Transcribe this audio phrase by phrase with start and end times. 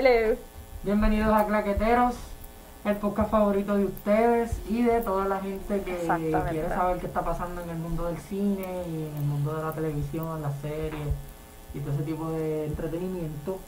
[0.00, 0.36] Hello.
[0.84, 2.14] Bienvenidos a Claqueteros,
[2.84, 6.08] el podcast favorito de ustedes y de toda la gente que
[6.50, 9.64] quiere saber qué está pasando en el mundo del cine y en el mundo de
[9.64, 11.08] la televisión, las series
[11.74, 13.58] y todo ese tipo de entretenimiento.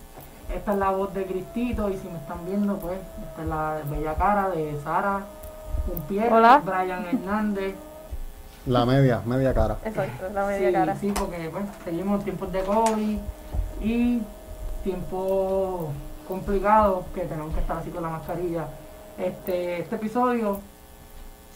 [0.54, 3.80] Esta es la voz de Cristito y si me están viendo, pues esta es la
[3.90, 5.24] bella cara de Sara
[5.84, 6.62] Pumpier, Hola.
[6.64, 7.74] Brian Hernández.
[8.66, 9.78] La media, media cara.
[9.84, 10.96] Exacto, la media sí, cara.
[10.96, 13.18] Sí, porque pues, seguimos tiempos de COVID
[13.82, 14.22] y
[14.84, 15.88] tiempos
[16.34, 18.66] complicados que tenemos que estar así con la mascarilla.
[19.18, 20.60] Este, este episodio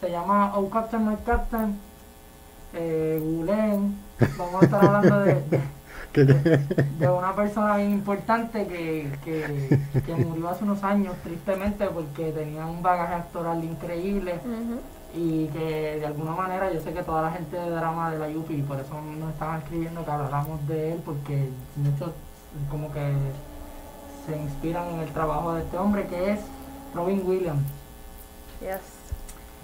[0.01, 1.79] se llama Oh Captain My Captain.
[2.73, 3.97] Eh, googleen.
[4.37, 5.33] Vamos a estar hablando de,
[6.99, 12.65] de- una persona bien importante que, que, que murió hace unos años, tristemente, porque tenía
[12.65, 14.35] un bagaje actoral increíble
[15.15, 18.29] y que de alguna manera yo sé que toda la gente de drama de la
[18.29, 22.11] Yupi, por eso nos estaban escribiendo que habláramos de él, porque muchos
[22.69, 23.13] como que
[24.25, 26.39] se inspiran en el trabajo de este hombre que es
[26.93, 27.63] Robin Williams.
[28.61, 28.79] Yes.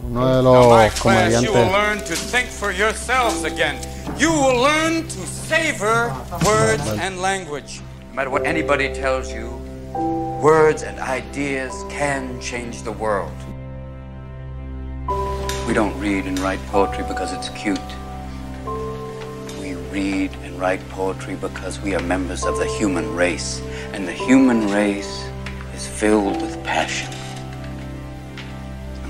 [0.03, 1.71] Uno de los class, you will comediantes.
[1.71, 3.77] learn to think for yourselves again.
[4.17, 6.11] You will learn to savor
[6.43, 7.81] words and language.
[8.09, 9.49] No matter what anybody tells you,
[10.41, 13.31] words and ideas can change the world.
[15.67, 17.79] We don't read and write poetry because it's cute.
[19.91, 24.69] Read and write poetry because we are members of the human race, and the human
[24.69, 25.25] race
[25.75, 27.13] is filled with passion.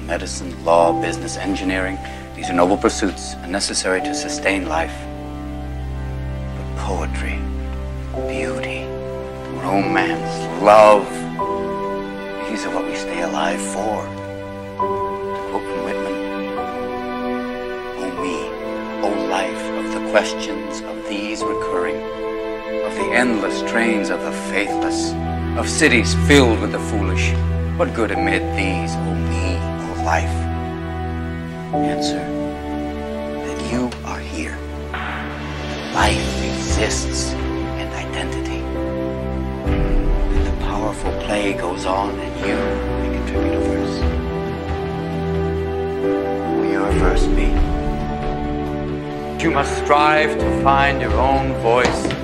[0.08, 2.00] Medicine, law, business, engineering,
[2.36, 4.98] these are noble pursuits and necessary to sustain life.
[6.58, 7.38] But poetry,
[8.28, 8.82] beauty,
[9.62, 11.08] romance, love.
[12.50, 14.04] These are what we stay alive for.
[15.36, 16.18] To quote from Whitman,
[18.00, 18.38] O me,
[19.06, 19.61] O life
[20.12, 21.96] questions of these recurring,
[22.84, 25.14] of the endless trains of the faithless,
[25.58, 27.32] of cities filled with the foolish.
[27.78, 30.38] What good amid these, O me, O life?
[31.74, 32.20] Answer
[33.46, 34.58] that you are here.
[35.94, 37.32] Life exists
[37.80, 38.60] and identity.
[40.36, 42.58] And the powerful play goes on, and you
[43.00, 43.98] may contribute a verse.
[46.58, 47.81] Will your verse be?
[49.42, 52.22] You must strive to find your own voice.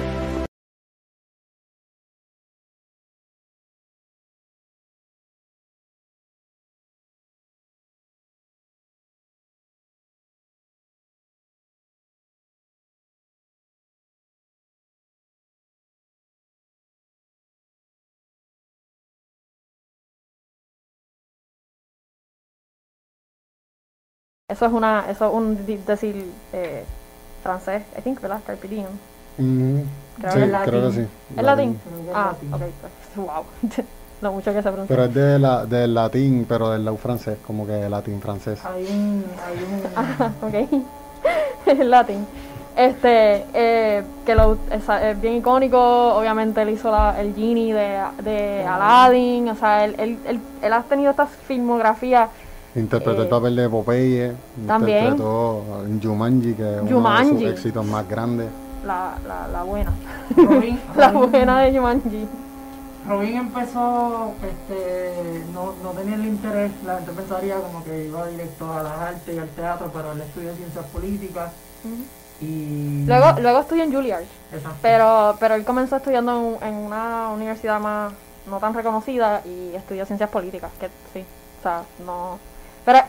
[24.50, 26.24] Eso es una, eso es un decir
[26.54, 26.86] eh,
[27.48, 28.42] francés, I think, ¿verdad?
[28.46, 28.86] Carpe diem.
[29.38, 29.80] Mm,
[30.20, 30.94] Creo sí, que es creo que latín.
[30.94, 31.36] sí.
[31.38, 31.80] ¿Es latín?
[32.10, 32.54] Es Ah, latín.
[32.54, 33.44] ok, pues, wow.
[34.22, 34.88] Lo mucho que se pronuncia.
[34.96, 38.60] Pero es de la, del latín, pero del lau francés, como que latín francés.
[38.66, 40.84] Hay un, hay un ok.
[41.68, 42.26] El latín.
[42.76, 45.80] Este, eh, que lo, esa- es bien icónico,
[46.16, 50.74] obviamente él hizo la- el genie de, de Aladdin, o sea, él, él, él, él
[50.74, 52.28] ha tenido esta filmografía,
[52.78, 54.32] Interpretó Eh, el papel de Popeye,
[54.68, 54.98] también.
[55.04, 57.40] interpretó en Jumanji, que es uno de Jumanji.
[57.44, 58.48] sus éxitos más grandes.
[58.86, 59.92] la, la, la buena,
[60.36, 62.28] Robin, la Robin- buena de Jumanji.
[63.08, 68.72] Robin empezó, este, no, no tenía el interés, la gente pensaría como que iba directo
[68.74, 71.52] a las artes y al teatro, pero él estudió ciencias políticas
[72.42, 73.06] y...
[73.08, 74.24] Luego, luego estudió en Juilliard,
[74.54, 74.78] Exacto.
[74.82, 78.12] pero, pero él comenzó estudiando en, en una universidad más,
[78.50, 81.26] no tan reconocida y estudió ciencias políticas, que sí,
[81.60, 82.38] o sea, no...
[82.88, 83.00] Pero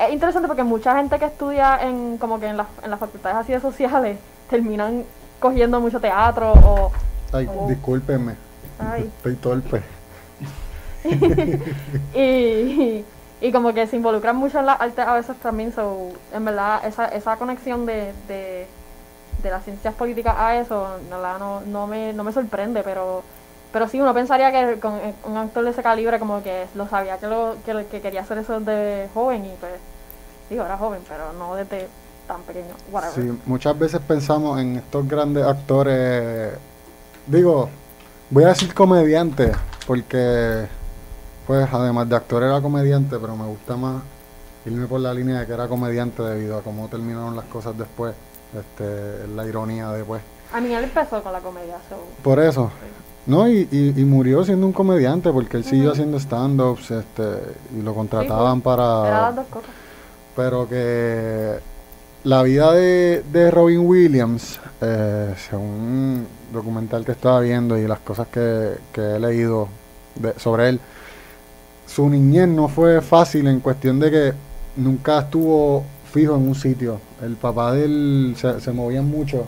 [0.00, 3.36] es interesante porque mucha gente que estudia en como que en las, en las facultades
[3.36, 4.18] así de sociales
[4.48, 5.04] terminan
[5.38, 6.90] cogiendo mucho teatro o...
[7.34, 7.66] Ay, Oh.
[7.68, 8.34] discúlpenme,
[8.78, 9.82] Ay, estoy torpe.
[12.14, 13.04] y,
[13.42, 16.86] y como que se involucran mucho en la arte a veces también, so, en verdad
[16.86, 18.66] esa, esa conexión de, de,
[19.42, 23.22] de las ciencias políticas a eso, en verdad no, no, me, no me sorprende, pero
[23.76, 26.88] pero sí uno pensaría que con eh, un actor de ese calibre como que lo
[26.88, 29.72] sabía que, lo, que, quería hacer eso de joven y pues
[30.48, 31.86] digo era joven, pero no desde
[32.26, 33.14] tan pequeño, whatever.
[33.14, 36.54] Sí, muchas veces pensamos en estos grandes actores,
[37.26, 37.68] digo,
[38.30, 39.54] voy a decir comediantes,
[39.86, 40.66] porque,
[41.46, 44.02] pues, además de actor era comediante, pero me gusta más
[44.64, 48.14] irme por la línea de que era comediante debido a cómo terminaron las cosas después.
[48.58, 50.22] Este, la ironía después.
[50.54, 51.96] A mí él empezó con la comedia, so.
[52.22, 52.70] Por eso.
[53.26, 57.22] No, y, y, y murió siendo un comediante porque él siguió haciendo stand-ups este,
[57.76, 59.32] y lo contrataban pues, Era para...
[59.32, 59.70] dos cosas.
[60.36, 61.54] Pero que
[62.24, 67.98] la vida de, de Robin Williams, eh, según un documental que estaba viendo y las
[68.00, 69.68] cosas que, que he leído
[70.14, 70.80] de- sobre él,
[71.86, 74.32] su niñez no fue fácil en cuestión de que
[74.76, 77.00] nunca estuvo fijo en un sitio.
[77.22, 79.46] El papá de él se, se movía mucho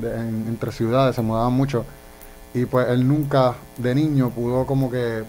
[0.00, 1.84] de- en- entre ciudades, se mudaban mucho.
[2.54, 5.22] Y pues él nunca de niño pudo como que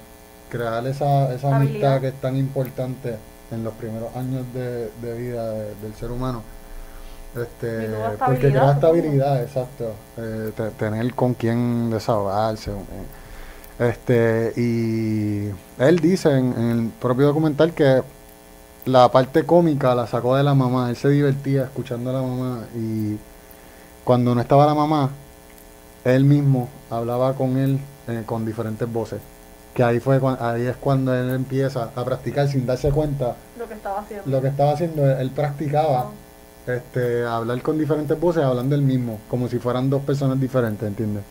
[0.49, 3.15] crear esa, esa amistad que es tan importante
[3.51, 6.41] en los primeros años de, de vida de- del ser humano.
[7.35, 7.87] Este,
[8.25, 9.93] porque crea estabilidad, exacto.
[10.17, 12.71] Eh, te- tener con quién desahogarse.
[12.71, 13.05] eh.
[13.79, 15.49] Este, y
[15.81, 18.03] él dice en, en el propio documental que
[18.85, 20.89] la parte cómica la sacó de la mamá.
[20.89, 23.17] Él se divertía escuchando a la mamá y
[24.03, 25.09] cuando no estaba la mamá,
[26.05, 29.19] él mismo hablaba con él eh, con diferentes voces.
[29.73, 33.75] Que ahí fue ahí es cuando él empieza a practicar sin darse cuenta Lo que
[33.75, 34.29] estaba haciendo.
[34.29, 35.09] lo que estaba haciendo.
[35.09, 36.09] Él practicaba
[36.67, 40.85] este, a hablar con diferentes voces hablando el mismo, como si fueran dos personas diferentes,
[40.87, 41.23] ¿entiendes?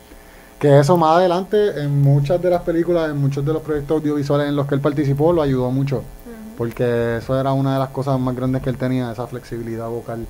[0.59, 4.47] Que eso más adelante en muchas de las películas, en muchos de los proyectos audiovisuales
[4.47, 6.03] en los que él participó, lo ayudó mucho.
[6.57, 10.25] Porque eso era una de las cosas más grandes que él tenía, esa flexibilidad vocal.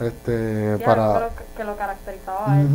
[0.00, 1.14] Este, Sí, para...
[1.14, 2.68] que lo, que lo caracterizaba a él.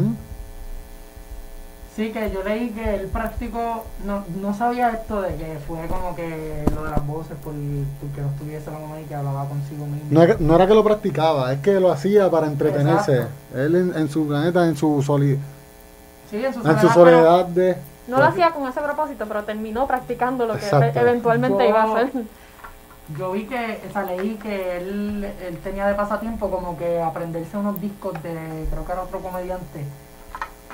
[1.96, 6.14] Sí, que yo leí que él practicó, no, no sabía esto de que fue como
[6.14, 9.86] que lo de las voces por, porque no estuviese la mamá y que hablaba consigo
[9.86, 10.08] mismo.
[10.10, 13.14] No, era- no era que lo practicaba, es que lo hacía para entretenerse.
[13.20, 13.58] Exacto.
[13.60, 15.40] Él en, en su planeta, en su, soli-
[16.30, 17.78] Sí, en su en su soledad, soledad de...
[18.10, 21.00] No lo hacía con ese propósito, pero terminó practicando lo que Exacto.
[21.00, 22.12] eventualmente Yo- iba a hacer.
[23.18, 27.56] Yo vi que, o sea, leí que él, él tenía de pasatiempo como que aprenderse
[27.56, 29.86] unos discos de, creo que era otro comediante,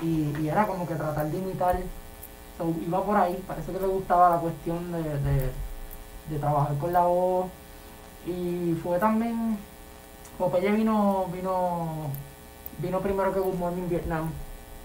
[0.02, 1.78] y, y era como que tratar de imitar,
[2.58, 5.52] so, iba por ahí, parece que le gustaba la cuestión de, de,
[6.30, 7.48] de trabajar con la voz,
[8.26, 9.58] y fue también,
[10.38, 11.88] Popeye vino, vino,
[12.80, 14.30] vino primero que Good Morning Vietnam,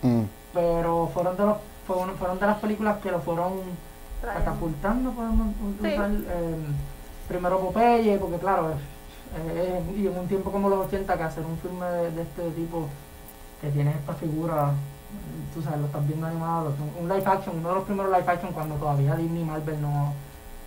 [0.03, 0.25] Mm.
[0.53, 3.53] pero fueron de los, fueron, fueron de las películas que lo fueron
[4.23, 5.49] catapultando, podemos
[5.83, 5.89] Sí.
[5.89, 6.57] usar eh,
[7.29, 8.75] primero Popeye, porque claro, eh,
[9.37, 12.51] eh, y en un tiempo como los 80 que hacer un filme de, de este
[12.51, 12.89] tipo
[13.61, 14.73] que tiene esta figura,
[15.55, 18.53] tú sabes, lo estás viendo animado, un- live action, uno de los primeros live action
[18.53, 20.13] cuando todavía Disney y Marvel no,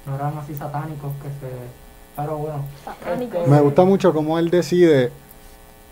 [0.06, 1.54] no eran así satánicos que se...
[2.16, 2.63] Pero bueno,
[3.22, 5.12] este, Me gusta mucho cómo él decide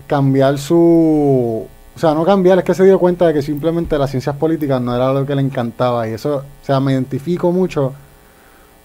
[0.08, 1.68] cambiar su...
[1.96, 4.80] O sea, no cambiar, es que se dio cuenta de que simplemente las ciencias políticas
[4.82, 6.08] no era lo que le encantaba.
[6.08, 7.94] Y eso, o sea, me identifico mucho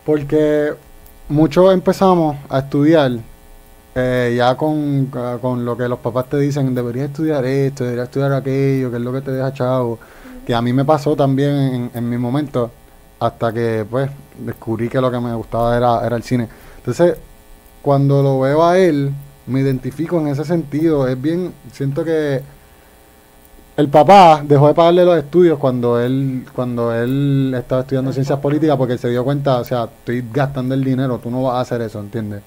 [0.06, 0.72] porque
[1.28, 3.12] muchos empezamos a estudiar
[3.94, 5.10] eh, ya con,
[5.40, 9.02] con lo que los papás te dicen, deberías estudiar esto, deberías estudiar aquello, que es
[9.02, 9.98] lo que te deja chavo.
[10.46, 12.70] Que a mí me pasó también en, en mi momento,
[13.20, 16.48] hasta que pues descubrí que lo que me gustaba era, era el cine.
[16.78, 17.16] Entonces,
[17.80, 19.12] cuando lo veo a él,
[19.46, 21.06] me identifico en ese sentido.
[21.08, 22.42] Es bien, siento que
[23.76, 28.76] el papá dejó de pagarle los estudios cuando él cuando él estaba estudiando ciencias políticas
[28.76, 31.82] porque se dio cuenta, o sea, estoy gastando el dinero, tú no vas a hacer
[31.82, 32.42] eso, ¿entiendes?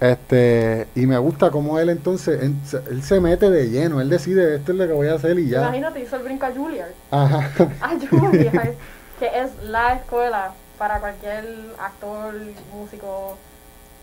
[0.00, 4.10] Este, y me gusta cómo él entonces, él, se- él se mete de lleno, él
[4.10, 5.60] decide, esto es lo que voy a hacer y ya.
[5.62, 6.90] Imagínate, hizo el brinco a Juilliard.
[7.10, 7.50] Ajá.
[7.80, 8.74] A Juilliard,
[9.18, 11.46] que es la escuela para cualquier
[11.80, 12.34] actor,
[12.72, 13.36] músico,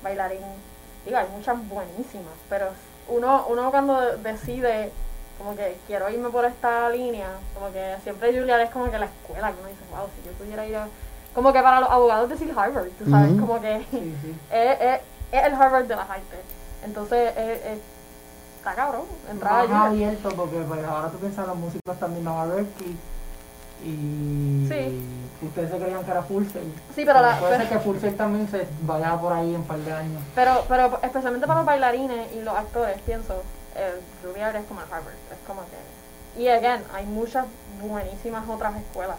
[0.01, 0.39] bailarín.
[1.05, 2.67] Digo, hay muchas buenísimas, pero
[3.09, 4.91] uno, uno cuando decide
[5.37, 9.05] como que quiero irme por esta línea, como que siempre Juilliard es como que la
[9.05, 10.87] escuela, que uno dice, wow, si yo pudiera ir a...
[11.33, 14.35] Como que para los abogados decir Harvard, tú sabes, como que sí, sí.
[14.51, 14.99] es, es,
[15.31, 16.39] es el Harvard de las artes.
[16.83, 17.79] Entonces, es, es-
[18.57, 20.09] está cabrón, entrar a más Juilliard.
[20.15, 22.97] abierto porque pues, ahora tú piensas los músicos también van a Berkeley
[23.83, 25.03] y Sí.
[25.41, 26.43] ustedes se creían que era Full.
[26.45, 29.63] Sí, pero la- puede pero- ser que Full también se vaya por ahí en un
[29.67, 30.21] par de años.
[30.35, 33.41] Pero, pero especialmente para los bailarines y los actores, pienso,
[33.75, 36.41] el Juilliard es como el Harvard, es como que...
[36.41, 37.45] Y again, hay muchas
[37.81, 39.17] buenísimas otras escuelas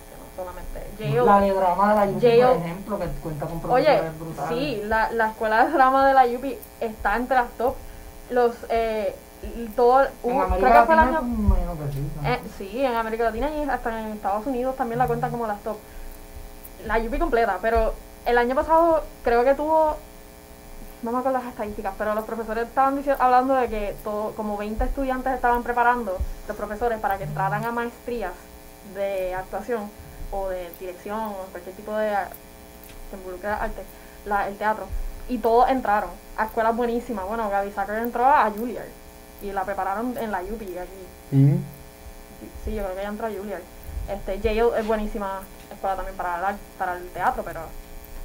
[1.24, 4.58] La de drama de la UP, Yale- por ejemplo, que cuenta con Oye, profesores brutales.
[4.58, 6.44] sí, la, la escuela de drama de la UP
[6.80, 7.74] está entre las top.
[8.30, 9.14] Los, eh,
[9.74, 11.76] todo, En América creo que fue el Latina, año...
[11.86, 12.10] que sí.
[12.22, 12.28] ¿no?
[12.28, 15.60] Eh, sí, en América Latina y hasta en Estados Unidos también la cuentan como las
[15.62, 15.76] top.
[16.86, 17.94] La UP completa, pero
[18.24, 19.96] el año pasado creo que tuvo,
[21.02, 24.56] no me acuerdo las estadísticas, pero los profesores estaban dici- hablando de que todo, como
[24.56, 28.32] 20 estudiantes estaban preparando, los profesores, para que entraran a maestrías
[28.94, 29.90] de actuación,
[30.32, 32.10] o de dirección o cualquier tipo de
[33.10, 33.82] que involucre arte,
[34.24, 34.86] la- el teatro.
[35.28, 37.26] Y todos entraron a escuelas buenísimas.
[37.26, 38.88] Bueno, Gaby Sacker entró a Juilliard
[39.42, 41.36] y la prepararon en la UPI aquí.
[41.36, 41.58] Ujú.
[42.64, 43.62] Sí, yo creo que ella entró a Juilliard.
[44.08, 45.40] Este, Yale es buenísima
[45.72, 47.60] escuela también para el, ar- para el teatro, pero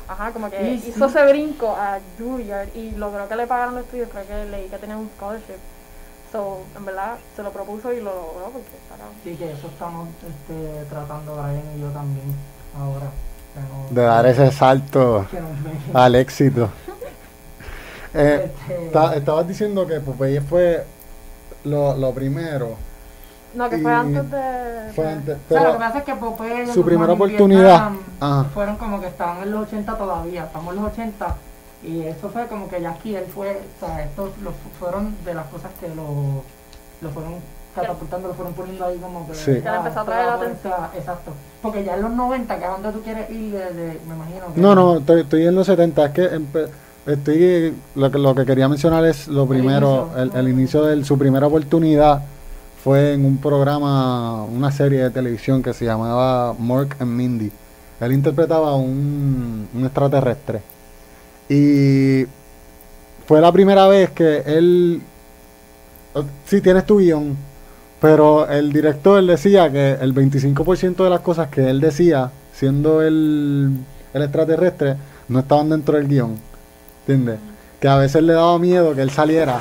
[0.08, 0.90] ajá, como que Y sí.
[0.90, 4.70] hizo ese brinco a Juilliard y logró que le pagaran los estudios, creo que leí
[4.70, 5.60] que tenía un scholarship.
[6.32, 8.96] So, en verdad, se lo propuso y lo logró porque está.
[9.24, 12.26] Sí, que eso estamos este, tratando Brian y yo también
[12.78, 13.06] ahora.
[13.56, 15.26] no- De dar ese salto
[15.94, 16.70] al éxito.
[18.14, 20.84] Eh, Este, ta- estabas diciendo que Popeye fue
[21.66, 22.76] lo, lo primero.
[23.54, 24.92] No, que fue antes de...
[24.96, 27.92] Fue de- antes, o sea, lo que pero pasa es que Popeye su primera oportunidad,
[27.92, 31.36] Vietnam fueron como que estaban en los 80 todavía, estamos en los 80
[31.84, 35.16] y eso fue como que ya aquí él fue, o sea, estos lo fu- fueron
[35.26, 36.44] de las cosas que lo,
[37.02, 37.36] lo fueron
[37.76, 39.36] catapultando, lo fueron poniendo ahí como que...
[39.36, 39.52] Sí.
[39.66, 40.74] Ah, empezó a esto traer la atención.
[40.96, 41.32] Exacto,
[41.62, 44.54] porque ya en los 90, que es donde tú quieres ir, de, de- me imagino
[44.56, 44.60] que...
[44.62, 46.06] No, no, estoy, estoy en los 70.
[46.06, 46.42] Es que
[47.06, 50.40] estoy, lo, que, lo que quería mencionar es lo primero, inicio.
[50.40, 52.22] el, el inicio de su primera oportunidad
[52.84, 57.52] fue en un programa, una serie de televisión que se llamaba Mork and Mindy.
[58.00, 60.62] Él interpretaba un, un extraterrestre.
[61.50, 62.26] Y
[63.26, 65.02] fue la primera vez que él,
[66.46, 67.38] sí tienes tu guion,
[68.02, 73.78] pero el director decía que el 25% de las cosas que él decía, siendo el,
[74.14, 74.96] el extraterrestre,
[75.28, 76.38] no estaban dentro del guion.
[77.02, 77.40] ¿Entiendes?
[77.80, 79.60] Que a veces le daba miedo que él saliera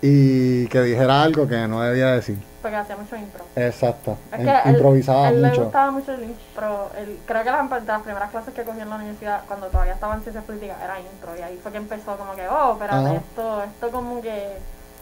[0.00, 2.36] y que dijera algo que no debía decir.
[2.64, 3.44] Porque hacía mucho impro.
[3.56, 4.16] Exacto.
[4.32, 5.62] Es Él que él- improvisaba él le mucho.
[5.64, 6.90] gustaba mucho el impro.
[6.98, 10.22] Él, creo que las, primeras clases que cogió en la universidad, cuando todavía estaba en
[10.22, 11.36] ciencias políticas, era impro.
[11.38, 13.16] Y ahí fue que empezó como que, oh, Ajá.
[13.16, 14.52] esto, esto como que,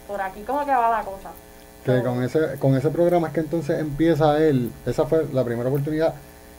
[0.08, 1.30] por aquí como que va la cosa.
[1.84, 5.44] Que So, con ese, con ese programa es que entonces empieza él, esa fue la
[5.44, 6.14] primera oportunidad,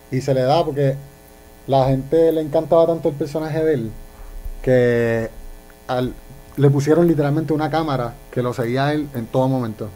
[0.10, 0.96] y se le da porque
[1.68, 3.92] la gente le encantaba tanto el personaje de él,
[4.62, 5.30] que
[5.90, 6.14] al-
[6.56, 9.90] le pusieron literalmente una cámara que lo seguía a él en todo momento,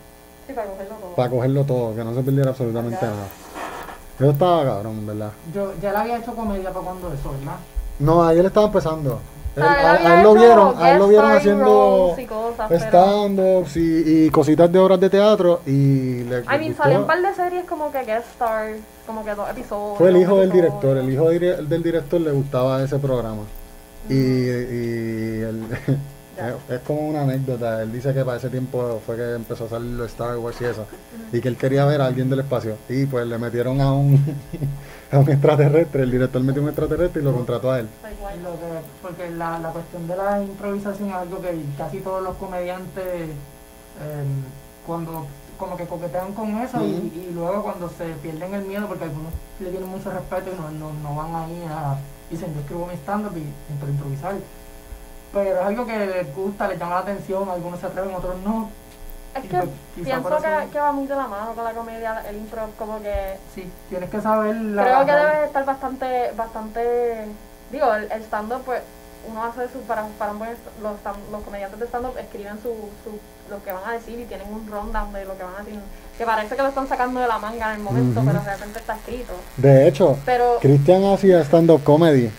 [0.48, 1.16] Sí, para cogerlo todo.
[1.16, 3.08] para cogerlo todo, que no se perdiera absolutamente Ya.
[3.08, 3.28] nada.
[4.20, 5.32] Eso estaba cabrón, ¿verdad?
[5.54, 7.58] Yo ya le había hecho comedia para cuando eso, ¿verdad?
[8.00, 9.20] No, ahí él estaba empezando.
[9.56, 12.16] Él- a, él lo vieron, a él lo vieron haciendo
[12.70, 17.08] y stand-ups y, y cositas de obras de teatro y le, I mean, salió un
[17.08, 18.78] par de series como que guest stars,
[19.08, 19.98] como que dos episodios.
[19.98, 23.42] Fue el hijo del director, el hijo del director le gustaba ese programa.
[24.10, 25.96] Y, y él- Ya.
[26.38, 29.70] es, es como una anécdota, él dice que para ese tiempo fue que empezó a
[29.70, 30.86] salir los Star Wars y eso,
[31.32, 32.76] y que él quería ver a alguien del espacio.
[32.90, 34.24] Y pues le metieron a un,
[35.12, 37.88] a un extraterrestre, el director metió un extraterrestre y lo contrató a él.
[38.44, 42.36] Lo que- porque la, la cuestión de la improvisación es algo que casi todos los
[42.38, 44.24] comediantes eh,
[44.86, 45.26] cuando
[45.58, 49.72] como que coquetean con eso y, luego cuando se pierden el miedo porque algunos le
[49.72, 51.98] tienen mucho respeto y no, no, no van ahí a
[52.30, 53.42] dicen yo escribo mi stand-up y
[53.74, 54.36] entro a improvisar
[55.34, 58.70] pero es algo que les gusta, les llama la atención, algunos se atreven, otros no
[59.36, 59.70] Es que pues,
[60.04, 63.02] pienso eso- que, que va muy de la mano con la comedia, el impro, como
[63.02, 67.26] que sí, tienes que saber la creo que la- debe estar bastante, bastante,
[67.72, 68.82] digo, el, el stand-up, pues,
[69.30, 72.70] uno hace su, para, para un buen, los, stand- los comediantes de stand-up escriben su,
[73.04, 73.20] su,
[73.50, 75.80] lo que van a decir y tienen un rundown de lo que van a decir,
[76.18, 78.30] que parece que lo están sacando de la manga en el momento, Ujú.
[78.30, 79.34] pero realmente está escrito.
[79.58, 82.32] De hecho, Pero, Cristian hacía stand-up comedy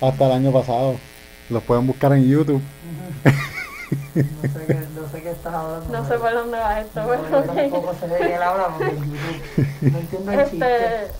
[0.00, 0.94] hasta el año pasado.
[1.50, 2.62] Los pueden buscar en YouTube.
[4.14, 4.22] no
[4.52, 7.28] sé qué, no sé qué estás hablando no sé por dónde va esto, No, pero
[7.30, 7.56] yo ok.
[7.56, 10.76] tampoco sé de qué él habla porque en YouTube no entiendo el chiste.
[10.76, 11.12] Este,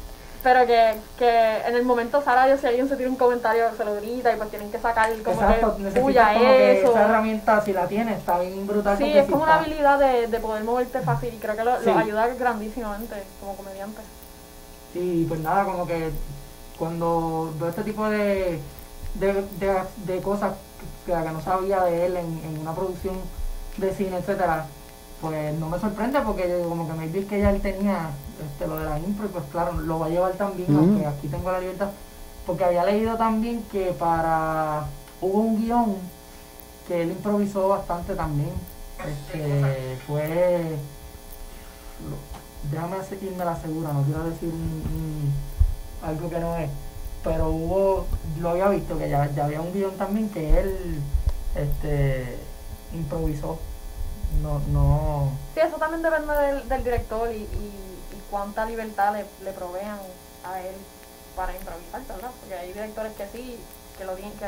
[0.42, 3.94] pero que, que en el momento Sara, si alguien se tira un comentario, se lo
[3.96, 8.18] grita y pues tienen que sacar como Exacto, que que esa herramienta, si la tienes,
[8.18, 8.96] está bien brutal.
[8.98, 11.62] Sí, es si como una está- habilidad de, de poder moverte fácil y creo que
[11.64, 11.86] lo, Sí.
[11.86, 14.00] los ayuda grandísimamente como comediante.
[14.94, 16.10] Y pues nada, como que
[16.76, 18.58] cuando veo este tipo de,
[19.14, 20.54] de, de, de cosas
[21.06, 23.16] que, que no sabía de él en, en una producción
[23.76, 24.66] de cine, etcétera,
[25.20, 28.10] pues no me sorprende porque como que me vi que ya él tenía
[28.44, 30.84] este, lo de la impro y pues claro, lo va a llevar también, Ujú.
[30.84, 31.90] aunque aquí tengo la libertad,
[32.46, 34.86] porque había leído también que para
[35.20, 35.96] hubo un guion
[36.88, 38.52] que él improvisó bastante también.
[39.06, 40.76] Este fue
[42.70, 44.52] déjame irme la segura, no quiero decir
[46.04, 46.70] algo que no es,
[47.22, 48.06] pero hubo,
[48.40, 51.00] lo había visto que ya, ya había un guion también que él
[51.54, 52.38] este
[52.92, 53.58] improvisó.
[54.42, 57.44] No, no Sí, eso también depende del, del director y, y,
[58.16, 59.98] y cuánta libertad le, le provean
[60.44, 60.74] a él
[61.36, 62.30] para improvisar, ¿verdad?
[62.40, 63.58] Porque hay directores que sí,
[63.98, 64.46] que lo tienen, que,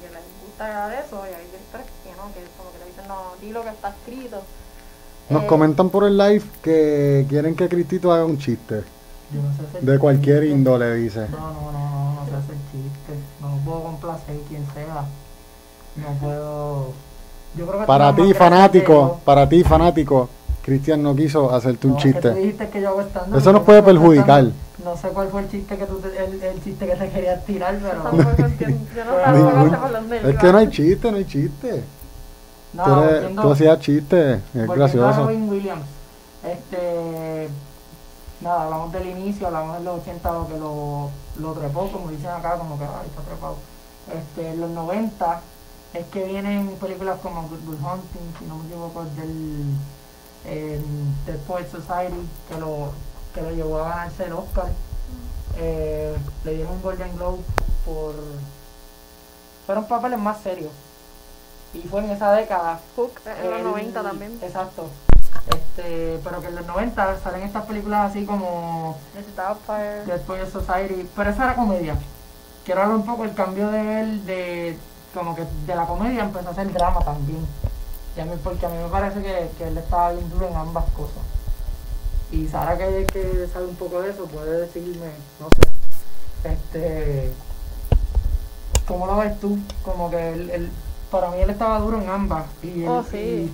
[0.00, 3.08] que les gusta de eso, y hay directores que no, que como que le dicen,
[3.08, 4.42] no, di lo que está escrito.
[5.28, 8.84] Nos Eh, comentan por el live que quieren que Cristito haga un chiste.
[9.32, 11.26] Yo no sé hacer De cualquier índole, dice.
[11.30, 13.18] No, no, no, no, no sé hacer chistes.
[13.40, 15.04] No puedo complacer quien sea.
[15.96, 16.92] No puedo.
[17.56, 19.20] Yo creo que Para ti, fanático, yo.
[19.24, 20.28] para ti, fanático,
[20.62, 22.34] Cristian no quiso hacerte un No, es que tú chiste.
[22.34, 24.44] dijiste que yo hago stand-up, Eso nos puede perjudicar.
[24.84, 27.44] No sé cuál fue el chiste que tú te- el, el chiste que te querías
[27.46, 28.02] tirar, pero.
[28.12, 31.82] Yo no Es que no hay chiste, no hay chiste.
[32.72, 35.22] No, tú, eres- volviendo- tú hacías chistes, es a gracioso.
[35.24, 35.84] Robin Williams.
[36.42, 37.48] Este.
[38.44, 42.26] Nada, hablamos del inicio, hablamos de los 80, lo que lo, lo trepó, como dicen
[42.30, 43.56] acá, como que ay, está trepado.
[44.14, 45.40] Este, en los 90
[45.94, 49.74] es que vienen películas como Good Will Hunting, si no me equivoco, del
[50.44, 50.82] eh,
[51.24, 52.90] Dead Poets Society, que lo,
[53.34, 54.66] que lo llevó a ganarse el Oscar.
[55.56, 57.38] Eh, le dieron un Golden Globe
[57.86, 58.14] por.
[59.66, 60.72] Fueron papeles más serios.
[61.72, 64.38] Y fue en esa década Hook en los el- 90 también.
[64.42, 64.88] Exacto.
[65.46, 68.96] Este, pero que en los 90 salen estas películas así como
[70.22, 71.96] Poets Society, pero esa era comedia.
[72.64, 74.78] Quiero hablar un poco el cambio de él, de
[75.12, 77.46] como que de la comedia empezó a hacer drama también.
[78.16, 80.56] Y a mí, porque a mí me parece que, que él estaba bien duro en
[80.56, 81.22] ambas cosas.
[82.32, 85.10] Y Sara que, que sabe un poco de eso puede decirme,
[85.40, 87.32] no sé, este,
[88.88, 89.58] ¿cómo lo ves tú?
[89.82, 90.70] Como que él, él-
[91.10, 92.44] para mí él estaba duro en ambas.
[92.62, 93.16] Y él- Oh, sí.
[93.16, 93.52] y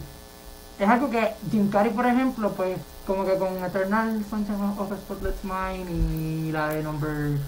[0.85, 4.97] es algo que Jim Carrey, por ejemplo, pues como que con Eternal Sunshine of a
[4.97, 7.39] Spotless Mind y la de Number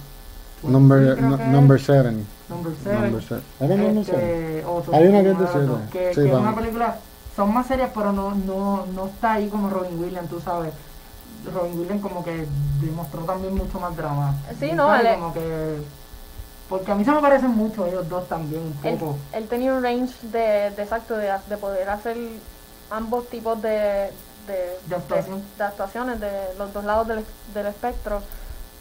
[0.62, 2.12] Number, creo no- number es, 7.
[2.48, 3.02] Number Seven.
[3.02, 3.42] Number seven.
[3.60, 4.20] ¿Era number seven?
[4.20, 5.90] Este, o Hay una que es de una las dos, siete.
[5.92, 6.96] Que, Sí, que es una película,
[7.34, 10.72] son más serias, pero no, no, no está ahí como Robin Williams, tú sabes.
[11.52, 12.46] Robin Williams como que
[12.80, 14.36] demostró también mucho más drama.
[14.60, 15.76] Sí, Jim no, Carrey él como que...
[16.68, 19.18] Porque a mí se me parecen mucho ellos dos también, un Él, poco.
[19.32, 22.16] él tenía un range de, de exacto de, de poder hacer
[22.92, 24.10] ambos tipos de,
[24.46, 25.42] de, De actuación.
[25.58, 27.24] de- actuaciones de los dos lados del,
[27.54, 28.22] del espectro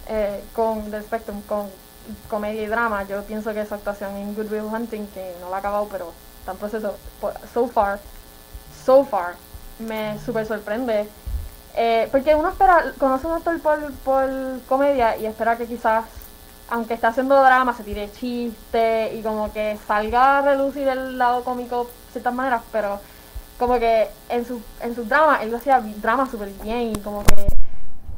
[0.07, 1.69] eh, con del espectro con
[2.29, 5.57] comedia y drama yo pienso que esa actuación en Good Will Hunting que no la
[5.57, 7.99] ha acabado pero está en proceso por- so far
[8.85, 9.35] so far
[9.79, 11.07] me super sorprende
[11.75, 14.27] eh, porque uno espera conoce a un actor por, por
[14.67, 16.05] comedia y espera que quizás
[16.69, 21.43] aunque esté haciendo drama, se tire chiste y como que salga a relucir el lado
[21.43, 22.97] cómico de ciertas maneras, pero
[23.61, 27.23] como que en su, en sus dramas, él lo hacía drama súper bien y como
[27.23, 27.45] que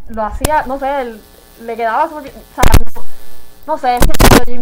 [0.07, 1.19] lo hacía, no sé, él-
[1.65, 2.63] le quedaba súper bien, o sea,
[2.95, 4.59] no, no sé, es que yo,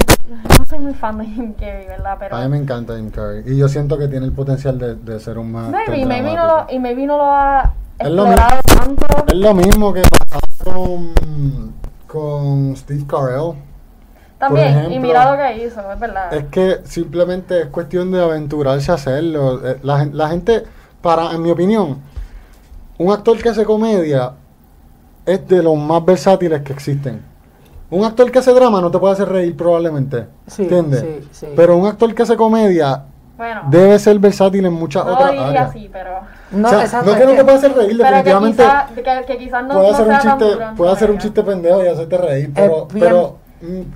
[0.60, 2.18] no soy muy fan de Jim Carrey, ¿verdad?
[2.20, 3.44] Pero A mí me encanta Jim Carrey.
[3.46, 5.70] Y yo siento que tiene el potencial de, de ser un más.
[5.70, 9.06] maybe, maybe no lo, y maybe no lo ha Es lo tanto.
[9.28, 11.74] Es lo mismo que pasaba con,
[12.08, 13.54] con Steve Carell.
[14.42, 16.34] También, y mira lo que hizo, es verdad.
[16.34, 19.62] Es que simplemente es cuestión de aventurarse a hacerlo.
[19.66, 20.64] Eh, La, la gente,
[21.02, 22.02] para, en mi opinión,
[22.98, 24.34] un actor que hace comedia
[25.26, 27.22] es de los más versátiles que existen.
[27.92, 30.26] Un actor que hace drama no te puede hacer reír probablemente.
[30.48, 31.02] Sí, ¿Entiendes?
[31.02, 31.48] sí, sí.
[31.56, 33.04] Pero un actor que hace comedia
[33.38, 35.70] bueno, debe ser versátil en muchas no otras diría áreas.
[35.70, 36.12] así, pero...
[36.52, 38.88] No, o sea, no es que no te puede hacer reír, Pero que, definitivamente quizá,
[38.96, 41.88] que, que quizás no, puede no hacer un chiste, puede hacer un chiste pendejo y
[41.88, 43.38] hacerte reír, pero, bien- pero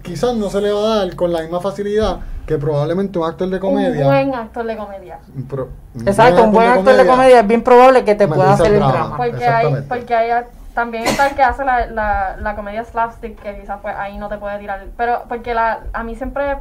[0.04, 3.49] quizás no se le va a dar con la misma facilidad que probablemente un actor
[3.49, 4.06] de comedia.
[4.06, 5.19] Un buen actor de comedia.
[5.49, 8.73] pro- un Exacto, un buen actor de comedia es bien probable que te pueda hacer
[8.73, 8.93] el drama.
[8.93, 9.17] drama.
[9.17, 13.60] Porque hay, porque hay también está el que hace la, la, la comedia slapstick que
[13.60, 14.86] quizás pues ahí no te puede tirar.
[14.97, 16.58] Pero porque la, a mí siempre,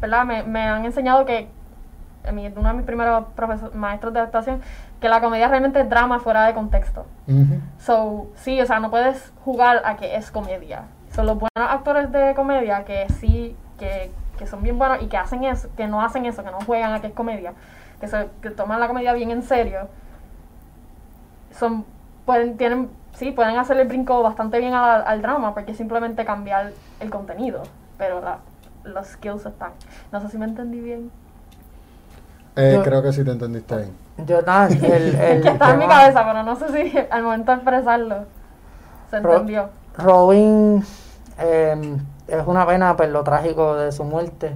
[0.00, 0.24] ¿verdad?
[0.24, 1.48] Me, me han enseñado que,
[2.26, 3.24] a mí, uno de mis primeros
[3.74, 4.60] maestros de actuación,
[5.00, 7.04] que la comedia realmente es drama fuera de contexto.
[7.78, 10.84] So, sí, o sea, no puedes jugar a que es comedia.
[11.14, 15.16] Son los buenos actores de comedia que sí, que, que son bien buenos y que
[15.16, 17.52] hacen eso, que no hacen eso, que no juegan a que es comedia,
[18.00, 19.88] que, se, que toman la comedia bien en serio.
[21.52, 21.84] Son,
[22.26, 26.24] pueden, tienen, sí, pueden hacer el brinco bastante bien al, al drama porque es simplemente
[26.24, 27.62] cambiar el contenido,
[27.96, 28.38] pero la,
[28.82, 29.70] los skills están.
[30.10, 31.10] No sé si me entendí bien.
[32.56, 33.92] Eh, Yo- creo que sí te entendiste ahí.
[34.26, 34.78] Yo nada, el,
[35.42, 38.24] que está en mi cabeza, pero no sé si al momento de expresarlo
[39.10, 39.70] se Ro- entendió.
[39.98, 40.84] Robin
[41.38, 41.96] eh,
[42.28, 44.52] es una pena por lo trágico de su muerte,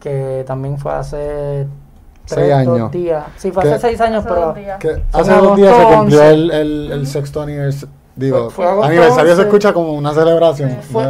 [0.00, 1.66] que también fue hace
[2.26, 2.90] Seis tres, dos años.
[2.90, 3.24] días.
[3.36, 4.78] Sí, fue hace seis años, Hace pero dos días.
[4.78, 6.30] Que Fue hace dos días se cumplió 11.
[6.34, 7.94] el, el, el sexto aniversario.
[8.16, 9.36] Digo, Fue- aniversario 11.
[9.36, 10.78] se escucha como una celebración.
[10.90, 11.02] fue,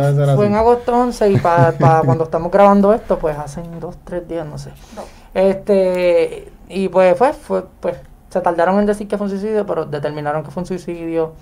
[0.47, 1.73] en agosto 11 y para
[2.05, 4.71] cuando estamos grabando esto, pues hace dos, tres días, no sé.
[4.97, 5.03] No.
[5.35, 7.97] Este, y pues fue, fue, pues,
[8.31, 11.33] se tardaron en decir que fue un suicidio, pero determinaron que fue un suicidio.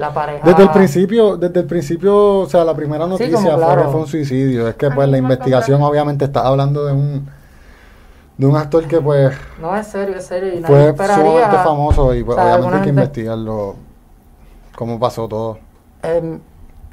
[0.00, 0.44] La pareja.
[0.46, 3.82] Desde el principio, desde el principio, o sea, la primera Sí, noticia como fue claro.
[3.82, 4.68] que fue un suicidio.
[4.68, 7.28] Es que A pues la investigación obviamente está hablando de un
[8.38, 10.54] de un actor que pues No, es serio, es serio.
[10.54, 13.76] Y nadie fue esperaría- sumamente famoso y pues o sea, obviamente hay que gente- investigarlo
[14.74, 15.58] cómo pasó todo.
[16.02, 16.40] Em,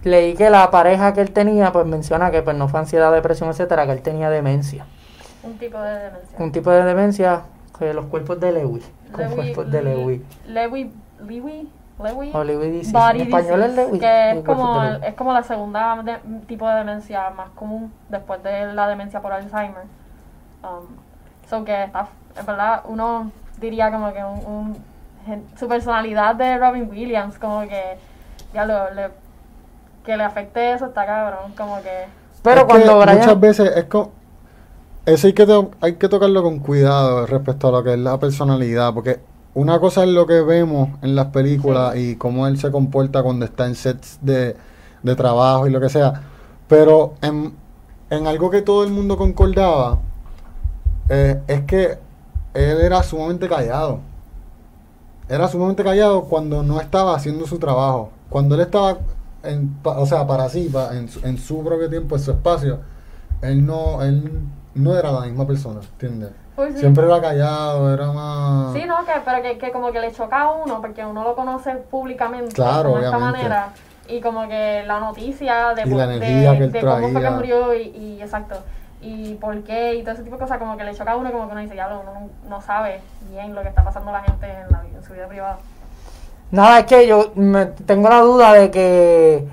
[0.04, 3.50] leí que la pareja que él tenía, pues menciona que pues no fue ansiedad, depresión,
[3.50, 4.86] etcétera, que él tenía demencia.
[5.44, 6.38] Un tipo de demencia.
[6.40, 7.42] Un tipo de demencia
[7.80, 8.82] que los cuerpos de Lewy.
[9.14, 10.26] Con Lewy- cuerpos de Lewy.
[10.48, 10.92] Lewy,
[11.26, 12.32] Lewy, Lewy.
[12.34, 12.92] O Lewy disease.
[12.92, 14.00] Body En español es Lewy.
[14.00, 18.74] que es como, es como la segunda de- tipo de demencia más común después de
[18.74, 19.84] la demencia por Alzheimer.
[20.64, 20.86] Um,
[21.50, 22.08] so que está,
[22.40, 24.78] en verdad, uno diría como que un, un-
[25.26, 27.98] gen- su personalidad de Robin Williams, como que
[28.54, 29.10] ya lo, le,
[30.06, 32.06] que le afecte eso está cabrón, como que
[32.44, 33.18] Pero Es que cuando Brian...
[33.18, 34.12] Muchas veces es como.
[35.06, 38.18] Eso hay que, to- hay que tocarlo con cuidado respecto a lo que es la
[38.20, 39.20] personalidad, porque
[39.58, 43.44] una cosa es lo que vemos en las películas y cómo él se comporta cuando
[43.44, 44.56] está en sets de,
[45.02, 46.22] de trabajo y lo que sea,
[46.68, 47.54] pero en,
[48.12, 49.98] en algo que todo el mundo concordaba,
[51.10, 51.98] eh, es que
[52.54, 54.02] él era sumamente callado.
[55.28, 58.12] Era sumamente callado cuando no estaba haciendo su trabajo.
[58.30, 59.00] Cuando él estaba,
[59.42, 62.82] en, o sea, para sí, en, su, en su propio tiempo, en su espacio,
[63.42, 64.40] él no, él
[64.76, 66.30] no era la misma persona, ¿entiendes?
[66.58, 66.80] Pues sí.
[66.80, 68.74] Siempre era callado, era más...
[68.74, 71.36] Sí, no, que, pero que, que como que le choca a uno, porque uno lo
[71.36, 73.38] conoce públicamente Claro, de esta obviamente.
[73.44, 73.70] manera.
[74.10, 77.10] Y como que la noticia de, Y por- la de- energía que él de cómo
[77.10, 78.56] fue que murió y, y exacto.
[79.02, 81.32] Y por qué y todo ese tipo de cosas, como que le choca a uno,
[81.32, 84.22] como que uno dice, ya uno no, no sabe bien lo que está pasando la
[84.24, 85.60] gente en, la, en su vida privada.
[86.50, 89.48] Nada, es que yo me- tengo la duda de que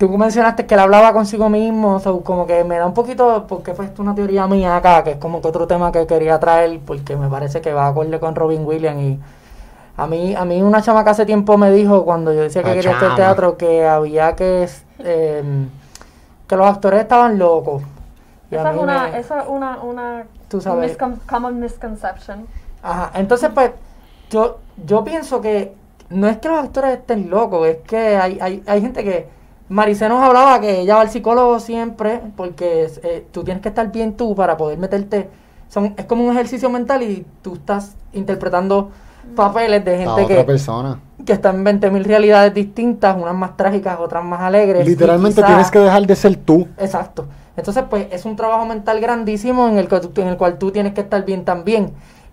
[0.00, 3.74] tú mencionaste que él hablaba consigo mismo, so, como que me da un poquito, porque
[3.74, 6.80] fue esto una teoría mía acá, que es como que otro tema que quería traer,
[6.80, 9.20] porque me parece que va acorde con Robin Williams y
[9.98, 12.70] a mí, a mí una chama que hace tiempo me dijo cuando yo decía que
[12.70, 14.66] La quería hacer teatro que había que
[15.00, 15.66] eh,
[16.48, 17.82] que los actores estaban locos.
[18.50, 20.96] Y a Esa es una, me- esa es una, una Tú sabes.
[20.98, 22.46] miscon- common misconception.
[22.82, 23.72] Ajá, entonces pues
[24.30, 25.74] yo, yo pienso que
[26.08, 29.39] no es que los actores estén locos, es que hay, hay, hay gente que...
[29.70, 33.90] Maricé nos hablaba que ella va al psicólogo siempre porque eh, tú tienes que estar
[33.90, 35.30] bien tú para poder meterte...
[35.68, 38.90] Son, es como un ejercicio mental y tú estás interpretando
[39.36, 40.98] papeles de gente otra que, persona.
[41.24, 44.84] que está en 20.000 realidades distintas, unas más trágicas, otras más alegres.
[44.84, 46.66] Literalmente quizá- tienes que dejar de ser tú.
[46.76, 47.26] Exacto.
[47.56, 50.72] Entonces, pues es un trabajo mental grandísimo en el, cual tú- en el cual tú
[50.72, 51.92] tienes que estar bien también.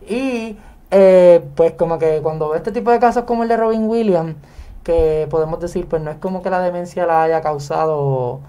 [0.10, 0.58] Y
[0.90, 4.34] eh, pues como que cuando veo este tipo de casos como el de Robin Williams,
[4.88, 8.40] que podemos decir, pues no es como que la demencia la haya causado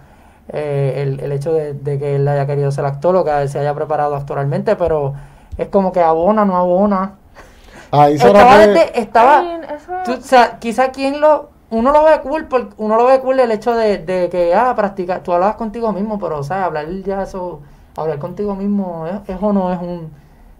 [0.48, 3.58] eh, el, el hecho de, de que él haya querido ser actor o que se
[3.58, 5.12] haya preparado actoralmente, pero
[5.58, 7.16] es como que abona, no abona.
[7.90, 12.02] Ahí Estaba, desde- estaba, I mean, eso- Tú, o sea, quizá quien lo uno lo
[12.04, 15.34] ve cool porque uno lo ve cool el hecho de, de que ah practicar tú
[15.34, 17.60] hablabas contigo mismo pero o sea hablar ya eso
[17.94, 20.10] hablar contigo mismo es, es o no es un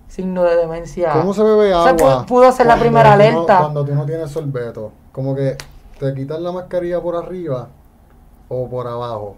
[0.06, 2.24] signo de demencia ¿Cómo se bebe O sea, agua?
[2.24, 3.58] pu- pudo ser la cuando primera no- alerta.
[3.58, 4.92] cuando tú no tienes sorbeto.
[5.18, 5.56] Como que
[5.98, 7.66] te quitas la mascarilla por arriba
[8.48, 9.34] o por abajo.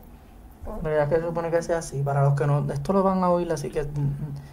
[0.84, 3.30] Mira, que se supone que sea así para los que no esto lo van a
[3.30, 3.86] oír así que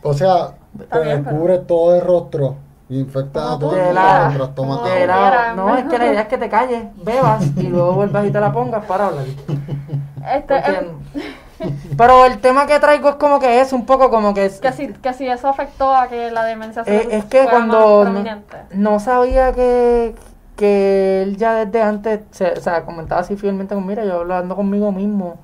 [0.03, 0.51] O sea,
[0.89, 2.55] te bien, pero- cubre todo el rostro
[2.87, 4.33] y infecta a todo el mundo quieras.
[4.37, 8.31] mientras no es que la idea es que te calles bebas y luego vuelvas y
[8.31, 13.41] te la pongas para hablar este, Porque- em, pero el tema que traigo es como
[13.41, 16.31] que es un poco como que es que, si, que si eso afectó a que
[16.31, 18.05] la demencia se Eh, es que cuando
[18.73, 20.15] no sabía que,
[20.57, 24.55] que él ya desde antes, se, o sea, comentaba así fielmente con, mira, yo hablando
[24.57, 25.37] conmigo mismo.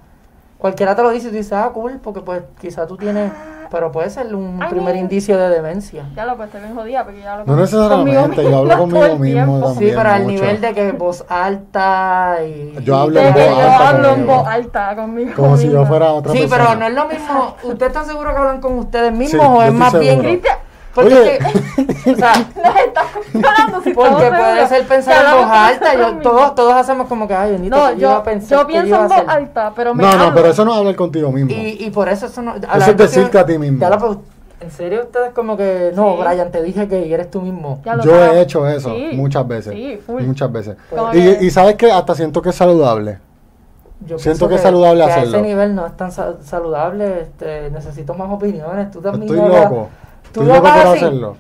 [0.58, 3.32] Cualquiera te lo dice y tú dices, ah, cool, porque pues quizá tú tienes,
[3.70, 6.06] pero puede ser un primer indicio de demencia.
[6.16, 9.60] Ya lo pues estoy bien jodida porque ya lo No necesariamente, yo hablo conmigo mismo
[9.62, 9.90] también.
[9.92, 10.34] Sí, pero al mucho.
[10.36, 12.76] nivel de que voz alta y...
[12.84, 14.34] Yo hablo en que voz yo alta hablo en conmigo.
[14.38, 15.32] voz alta conmigo.
[15.36, 16.64] Como si yo fuera otra Sí, persona.
[16.66, 17.56] pero no es lo mismo.
[17.64, 20.06] ¿Ustedes están seguros que hablan con ustedes mismos Sí, o yo es estoy más bien...
[20.22, 20.30] seguro.
[20.30, 20.58] Cristian,
[20.94, 21.38] Porque, Oye.
[21.38, 21.40] es
[22.04, 25.94] que- o sea, nos estás si Porque puede ser pensar en voz alta.
[25.96, 28.68] Yo, todos, todos hacemos como que, ay, bendito, No, que iba a yo, pensar yo
[28.68, 30.96] pienso iba a en voz alta, pero me No, no, pero eso no es hablar
[30.96, 31.50] contigo mismo.
[31.52, 32.56] Y, y por eso eso no.
[32.56, 33.80] Eso es decirte a ti mismo.
[33.80, 34.22] Ya pero,
[34.62, 35.92] en serio, ustedes como que.
[35.96, 36.22] No, Sí.
[36.24, 37.82] Brian, te dije que eres tú mismo.
[37.84, 38.32] Yo sabes.
[38.34, 39.74] he hecho eso Sí, muchas veces.
[39.74, 40.22] Sí, full.
[40.22, 40.78] Muchas veces.
[41.14, 43.18] Y, que- y sabes que hasta siento que es saludable.
[44.06, 45.38] Yo Siento que es saludable que A hacerlo.
[45.38, 47.22] ese nivel no es tan sa- saludable.
[47.22, 48.92] Este, necesito más opiniones.
[48.92, 49.24] Tú también.
[49.34, 49.90] Estoy loco.
[50.34, 50.98] Tú loco por así.
[50.98, 51.38] hacerlo.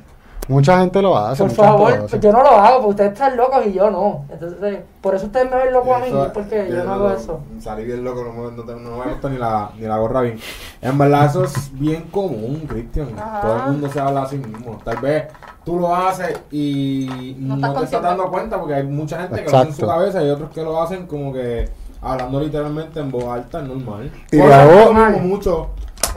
[0.49, 1.41] Mucha gente lo hace.
[1.41, 2.19] Por favor, hace.
[2.19, 4.25] yo no lo hago, porque ustedes están locos y yo no.
[4.29, 7.39] Entonces, por eso ustedes me ven loco a mí, porque yo no hago eso.
[7.60, 10.19] Salí bien loco, no me, no, te- no me gusta ni la, ni la gorra
[10.19, 10.38] bien.
[10.82, 13.08] En verdad, eso es bien común, Cristian.
[13.41, 14.79] Todo el mundo se habla a sí mismo.
[14.84, 15.27] Tal vez
[15.63, 19.49] tú lo haces y No no, te estás dando cuenta porque hay mucha gente que
[19.49, 21.69] lo hace en su cabeza y otros que lo hacen como que
[22.01, 24.12] hablando literalmente en voz alta, es normal.
[24.29, 25.69] Y Por luego- mucho.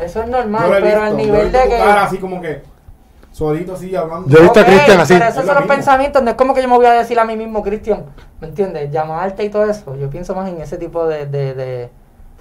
[0.02, 1.78] Eso es normal, lo he pero visto, al nivel de que.
[1.78, 2.62] cara así como que
[3.32, 4.28] solito así hablando.
[4.28, 5.12] Yo he visto a Cristian así.
[5.14, 5.74] Pero esos Es son lo los mismo.
[5.76, 8.04] pensamientos, no es como que yo me voy a decir a mí mismo, Cristian,
[8.40, 8.90] ¿me entiendes?
[8.90, 9.94] Llamarte y todo eso.
[9.96, 11.26] Yo pienso más en ese tipo de.
[11.26, 11.90] de, de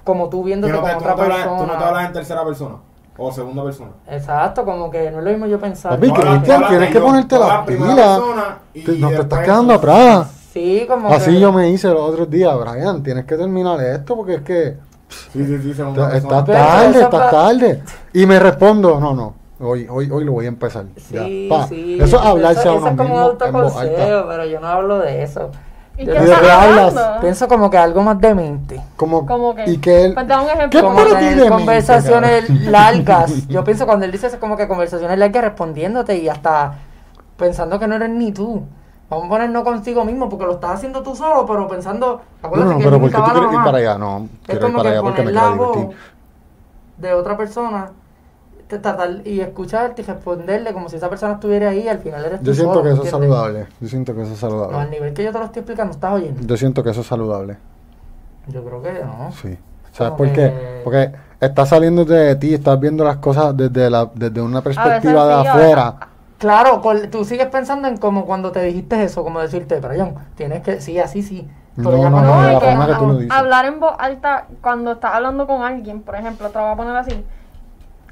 [0.04, 1.88] como tú viéndote no te- como tú, no otra te hablas, tú no te persona.
[1.88, 2.74] hablas en tercera persona
[3.18, 3.90] o segunda persona.
[4.08, 5.92] Exacto, como que no es lo mismo yo pensar.
[5.92, 10.30] Papi, Cristian, tienes que yo, ponerte persona y Te- no te estás quedando atrás.
[10.52, 14.16] Sí, como Así que- yo me hice los otros días, Brian, tienes que terminar esto
[14.16, 14.76] porque es que
[15.08, 16.44] Sí, sí, sí, segunda está.
[16.44, 17.82] Pero tarde, eso está pa- tarde.
[18.12, 20.86] Y me respondo, no, no, hoy, hoy, hoy lo voy a empezar.
[21.10, 21.66] Ya, Sí, pa.
[21.68, 21.98] sí.
[22.00, 24.98] Eso es hablarse eso, a eso uno es como mismo autoconsejo, pero yo no hablo
[24.98, 25.50] de eso.
[25.98, 26.94] ¿Y Yo qué ¿De qué hablas?
[27.22, 28.82] Pienso como que algo más de mente.
[28.96, 30.68] Como, Como que- y que él, Pues da un ejemplo.
[30.70, 31.48] ¿Qué como para ti tener de mí?
[31.48, 33.46] conversaciones largas.
[33.48, 36.74] Yo pienso cuando él dice eso, como que conversaciones largas respondiéndote y hasta
[37.38, 38.64] pensando que no eres ni tú.
[39.08, 42.20] Vamos a poner no contigo mismo porque lo estás haciendo tú solo, pero pensando.
[42.42, 43.98] no, acuérdate no, que pero él ¿por qué tú quieres ir para allá?
[43.98, 45.96] No, quiero ir para allá porque me quiero voz divertir.
[46.98, 47.90] de otra persona
[48.66, 52.24] te- tratar y escucharte y responderle como si esa persona estuviera ahí y al final
[52.24, 53.66] eres tú Yo siento solo, que eso es saludable.
[53.80, 54.90] Yo siento que eso es No, al saludable.
[54.90, 56.40] nivel que yo te lo estoy explicando, ¿estás oyendo?
[56.42, 57.56] Yo siento que eso es saludable.
[58.48, 59.30] Yo creo que no.
[59.40, 59.56] Sí.
[59.92, 60.34] ¿Sabes Como por qué?
[60.34, 65.26] que- Porque estás saliendo de ti, estás viendo las cosas desde, la, desde una perspectiva
[65.28, 65.94] de afuera.
[66.38, 70.62] Claro, tú sigues pensando en como cuando te dijiste eso, como decirte, pero John, tienes
[70.62, 71.48] que, sí, así sí.
[71.76, 73.32] Pero No, ya no, no, No, la que forma que tú lo hab- dices.
[73.36, 76.76] hablar en voz alta cuando estás hablando con alguien, por ejemplo, te lo voy a
[76.76, 77.24] poner así,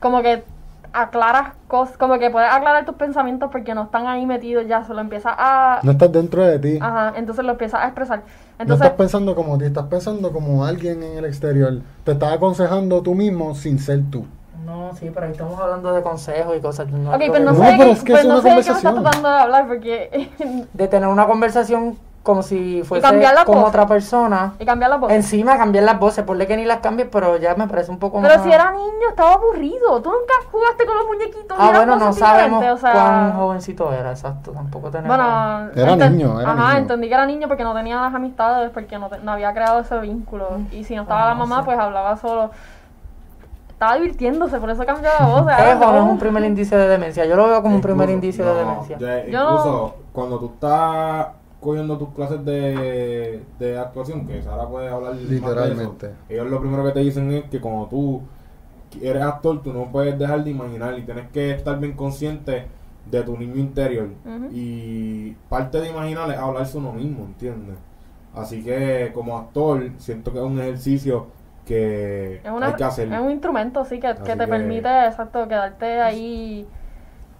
[0.01, 0.45] como que
[0.93, 5.01] aclaras cosas, como que puedes aclarar tus pensamientos porque no están ahí metidos ya, solo
[5.01, 5.81] empiezas a...
[5.83, 6.79] No estás dentro de ti.
[6.81, 8.19] Ajá, entonces lo empiezas a expresar.
[8.21, 8.25] no
[8.61, 11.81] Entonces, estás pensando como ti, estás pensando como alguien en el exterior.
[12.05, 14.25] Te estás aconsejando tú mismo sin ser tú.
[14.65, 16.89] No, sí, pero ahí estamos hablando de consejos y cosas.
[16.89, 18.49] no ok, pero no No, sé, pero qué- es que pues es no sé de
[18.51, 20.67] qué me estás tratando de hablar porque...
[20.73, 23.07] De tener una conversación como si fuese
[23.45, 23.69] con voz.
[23.69, 24.55] otra persona.
[24.59, 25.13] y cambiar la voz.
[25.13, 28.23] Encima cambiar las voces, ponle que ni las cambies, pero ya me parece un poco
[28.23, 28.43] Pero más...
[28.43, 30.01] si era niño, estaba aburrido.
[30.01, 31.55] Tú nunca jugaste con los muñequitos.
[31.61, 32.93] Ah, bueno, no cosas sabemos o sea...
[32.95, 35.15] cuán jovencito era, exacto, tampoco tenemos...
[35.15, 36.79] Bueno, Era enten- niño, era Ajá, niño.
[36.79, 39.81] entendí que era niño porque no tenía las amistades, porque no, te- no había creado
[39.81, 40.49] ese vínculo.
[40.73, 42.51] Y si no estaba Ah, la mamá, pues hablaba solo.
[43.75, 45.47] Estaba divirtiéndose, por eso cambió la voz.
[45.51, 47.25] Es un primer indicio de demencia.
[47.27, 48.99] Yo lo veo como un primer Incluso- indicio de demencia.
[48.99, 51.27] ya- Yo incluso cuando tú estás
[51.61, 56.07] cogiendo tus clases de, de actuación, que Sara puede hablar más de Literalmente.
[56.07, 58.23] eso, ellos lo primero que te dicen es que cuando tú
[59.03, 62.67] eres actor, tú no puedes dejar de imaginar y tienes que estar bien consciente
[63.11, 64.09] de tu niño interior.
[64.25, 64.49] Ujú.
[64.53, 67.77] Y parte de imaginar es hablarse uno mismo, ¿entiendes?
[68.35, 71.27] Así que como actor, siento que es un ejercicio
[71.67, 73.13] que Es, una- hay que hacer.
[73.13, 76.67] es un instrumento, sí, que, que te que- permite, exacto, quedarte ahí,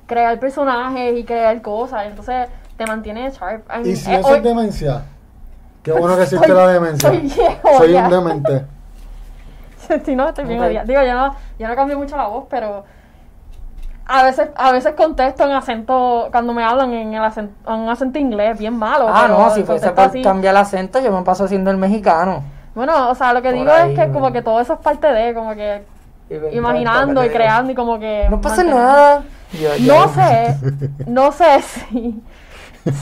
[0.07, 2.07] crear personajes y crear cosas.
[2.07, 3.67] Entonces te mantiene sharp.
[3.69, 5.03] I mean, Y si eh, eso hoy- es demencia,
[5.83, 7.09] qué bueno que existe Soy- la demencia.
[7.11, 8.05] soy viejo Soy ya.
[8.05, 8.65] un demente.
[10.05, 10.67] Sí, no, estoy bien Ok.
[10.69, 10.87] odiada.
[10.87, 12.85] Digo, yo no, yo no cambio mucho la voz, pero
[14.07, 17.89] a veces, a veces contesto en acento, cuando me hablan en el acento, en un
[17.91, 19.07] acento inglés, bien malo.
[19.09, 20.23] Ah, pero no, si fuese por así.
[20.23, 22.43] cambiar el acento, yo me paso haciendo el mexicano.
[22.75, 24.81] Bueno, o sea, lo que Por digo ahí, es que como que todo eso es
[24.81, 25.85] parte de, como que
[26.31, 28.27] Y imaginando y creando y como que...
[28.31, 29.23] No pasa mantener- nada.
[29.53, 30.57] Yo- yo- No sé,
[31.07, 32.23] no sé si,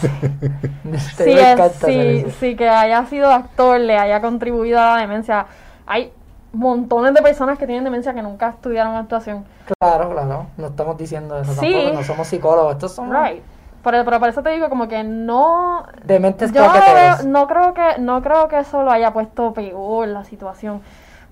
[1.17, 5.47] si, es, si que haya sido actor le haya contribuido a la demencia.
[5.87, 6.13] Hay
[6.53, 9.45] montones de personas que tienen demencia que nunca estudiaron actuación.
[9.81, 10.47] Claro, claro.
[10.57, 11.73] No estamos diciendo eso Sí.
[11.73, 11.95] tampoco.
[11.97, 12.73] No somos psicólogos.
[12.75, 13.43] Estos son Right.
[13.85, 17.19] Pero, pero por eso te digo como que no dementes yo no, claqueteros.
[17.25, 20.83] veo- no creo que no creo que eso lo haya puesto peor la situación.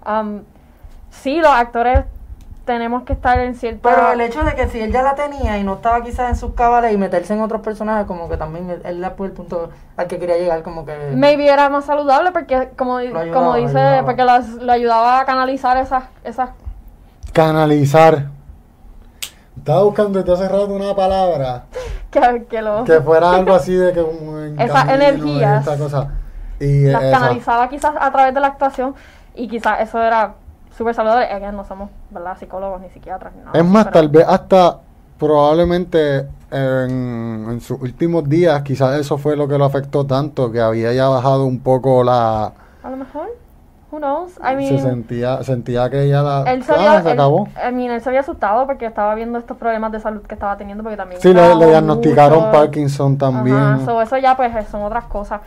[0.05, 0.41] Um,
[1.11, 2.01] sí, los actores
[2.65, 5.59] tenemos que estar en cierta Pero el hecho de que si él ya la tenía
[5.59, 8.69] y no estaba quizás en sus cabales y meterse en otros personajes, como que también
[8.71, 10.95] él, él era el punto al que quería llegar, como que...
[11.15, 14.05] maybe era más saludable porque como, ayudaba, como dice ayudaba.
[14.05, 16.51] porque lo, lo ayudaba a canalizar esas esas
[17.33, 18.27] Canalizar.
[19.57, 21.65] Estaba buscando desde hace rato una palabra
[22.11, 25.67] que, que lo que fuera algo así de que en Esas energías.
[25.67, 26.09] esta cosa.
[26.59, 27.19] Y las esa.
[27.19, 28.95] canalizaba quizás a través de la actuación
[29.35, 30.35] y quizás eso era
[30.77, 31.27] súper saludable.
[31.27, 32.37] Again, no somos ¿verdad?
[32.39, 33.59] psicólogos ni psiquiatras ni nada.
[33.59, 34.79] Es más, pero- tal vez hasta
[35.19, 40.61] probablemente en, en sus últimos días, quizás eso fue lo que lo afectó tanto, que
[40.61, 42.53] había ya bajado un poco la...
[42.83, 43.29] A lo mejor.
[43.93, 44.39] Who knows?
[44.39, 46.45] I se sentía, sentía que ya la...
[46.53, 47.49] él se, Ah, se él- acabó.
[47.57, 50.57] I mean, él se había asustado porque estaba viendo estos problemas de salud que estaba
[50.57, 52.53] teniendo porque también Sí, le, diagnosticaron mucho.
[52.53, 53.57] Parkinson también.
[53.57, 55.41] Ajá, so eso ya pues son otras cosas.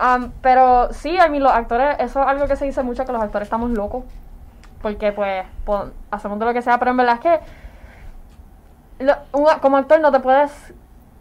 [0.00, 3.10] Um, pero sí, I mean, los actores, eso es algo que se dice mucho, que
[3.12, 4.04] los actores estamos locos.
[4.80, 9.76] Porque pues pon- hacemos de lo que sea, pero en verdad es que lo- como
[9.76, 10.52] actor no te puedes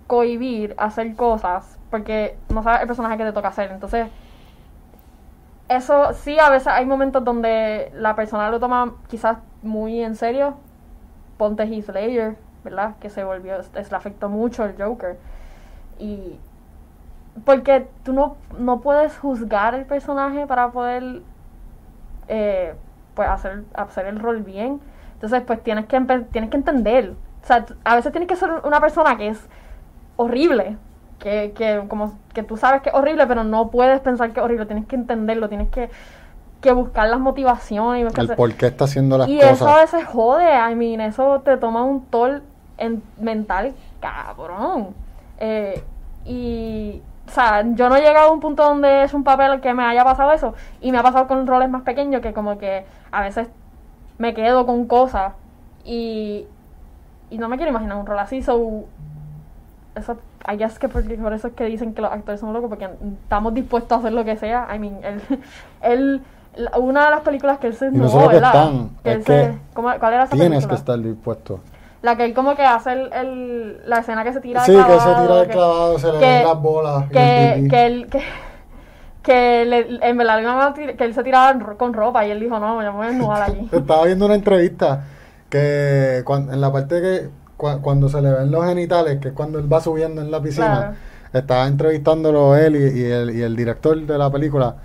[0.05, 3.71] cohibir hacer cosas porque no sabes el personaje que te toca hacer.
[3.71, 4.07] Entonces,
[5.69, 10.55] eso sí, a veces hay momentos donde la persona lo toma quizás muy en serio.
[11.37, 12.95] Ponte Heath Ledger, ¿verdad?
[12.99, 15.17] Que se volvió, es, le afectó mucho el Joker.
[15.99, 16.39] Y
[17.45, 21.21] porque tú no, no puedes juzgar el personaje para poder
[22.27, 22.73] eh,
[23.13, 24.79] pues hacer, hacer el rol bien.
[25.13, 25.99] Entonces, pues tienes que,
[26.31, 27.13] tienes que entender.
[27.43, 29.49] O sea, a veces tienes que ser una persona que es
[30.15, 30.77] horrible.
[31.19, 34.43] Que, que, como, que tú sabes que es horrible, pero no puedes pensar que es
[34.45, 34.65] horrible.
[34.67, 35.89] Tienes que entenderlo, tienes que,
[36.61, 38.01] que buscar las motivaciones.
[38.01, 39.91] y buscar- El por qué está haciendo las y eso a cosas.
[39.93, 42.43] veces jode, I mean, eso te toma un toll
[42.77, 44.89] en, mental cabrón.
[45.39, 45.83] Eh,
[46.25, 49.73] y, o sea, yo no he llegado a un punto donde es un papel que
[49.73, 50.53] me haya pasado eso.
[50.81, 53.47] Y me ha pasado con roles más pequeños que como que a veces
[54.19, 55.33] me quedo con cosas
[55.83, 56.45] y,
[57.31, 58.41] y no me quiero imaginar un rol así.
[58.43, 58.85] So,
[59.97, 60.17] eso,
[60.51, 62.89] I guess que por, por eso es que dicen que los actores son locos, porque
[63.23, 64.67] estamos dispuestos a hacer lo que sea.
[64.73, 65.21] I mean, él,
[65.81, 66.21] él
[66.79, 68.39] una de las películas que él se Y no solo que
[69.03, 70.69] Que es él que se- ¿cómo- ¿Cuál era esa Tienes película?
[70.69, 71.59] que estar dispuesto.
[72.01, 74.77] La que él como que hace el, el- la escena que se tira Sí, de
[74.77, 77.03] que se clavado, tira que- clavado, se le que- ven las bolas.
[77.11, 78.21] que, que él que,
[79.23, 82.89] que le- en verdad que él se tiraba con ropa y él dijo no me
[82.89, 85.03] voy a desnudar allí Estaba viendo una entrevista
[85.49, 89.33] que cuan- en la parte que cua- cuando se le ven los genitales, que es
[89.33, 90.93] cuando él va subiendo en la piscina, Claro.
[91.33, 94.75] estaba entrevistándolo él y, y el, y el director de la película.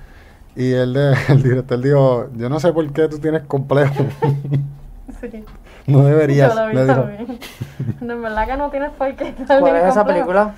[0.56, 3.94] Y él de- el director dijo, yo no sé por qué tú tienes complejo.
[5.20, 5.44] sí
[5.86, 6.54] no deberías.
[6.54, 6.94] yo lo le dijo.
[7.02, 7.38] también
[8.00, 10.54] No, en verdad que no tienes por qué ¿Cuál es esa película?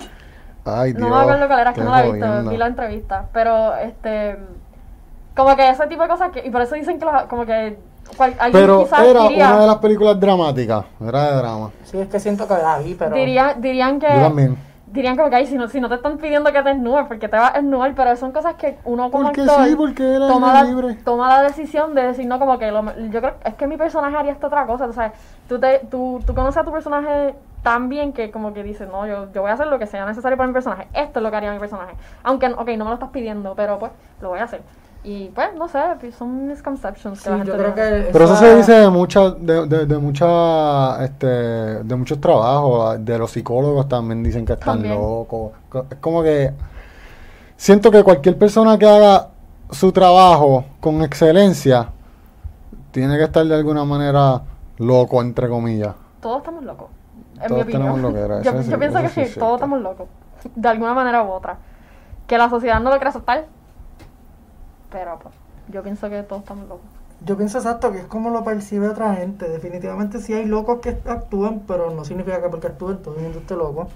[0.65, 1.01] Ay, Dios.
[1.01, 3.75] no me acuerdo cuál era es que no la he visto vi la entrevista pero
[3.77, 4.37] este
[5.35, 7.77] como que ese tipo de cosas que y por eso dicen que los, como que
[8.17, 11.71] cual- alguien Pero quizás era diría una de las películas dramáticas, era de drama.
[11.83, 13.15] Sí, es que siento que la vi, pero...
[13.15, 14.57] diría- dirían que Yo también.
[14.87, 17.27] dirían como que "Ay, si no, si no te están pidiendo que te desnudes porque
[17.27, 20.27] te vas a desnudar pero son cosas que uno como Porque actor sí, porque era
[20.27, 20.93] toma la, libre.
[21.03, 24.15] toma la decisión de decir no como que lo- yo creo es que mi personaje
[24.15, 25.11] haría esta otra cosa o sea
[25.49, 29.05] tú te tú, tú conoces a tu personaje tan bien que como que dices no
[29.05, 31.29] yo, yo voy a hacer lo que sea necesario para mi personaje esto es lo
[31.29, 33.91] que haría mi personaje aunque ok no me lo estás pidiendo pero pues
[34.21, 34.61] lo voy a hacer
[35.05, 35.79] y pues no sé
[36.17, 38.03] son misconceptions que Sí, la gente yo creo tiene.
[38.05, 38.09] que...
[38.11, 43.17] Pero eso se dice de muchas, de, de, de mucha, este, de muchos trabajos, de
[43.17, 44.95] los psicólogos también dicen que están También.
[44.95, 45.51] locos.
[45.69, 46.51] Co- Es como que
[47.55, 49.29] siento que cualquier persona que haga
[49.71, 51.89] su trabajo con excelencia
[52.91, 54.41] tiene que estar de alguna manera
[54.77, 55.93] loco, entre comillas.
[56.21, 56.87] todos estamos locos
[57.41, 60.07] en Todos mi opinión tenemos loquera, yo, sí, yo pienso que sí todos estamos locos
[60.55, 61.57] de alguna manera u otra
[62.27, 63.45] que la sociedad no lo quiere aceptar
[64.95, 65.35] pero pues
[65.67, 66.85] yo pienso que todos estamos locos
[67.25, 69.49] Yo pienso exacto que es como lo percibe otra gente.
[69.49, 73.39] Definitivamente sí hay locos que actúan, pero no significa que porque actúen todo el mundo
[73.39, 73.89] esté loco.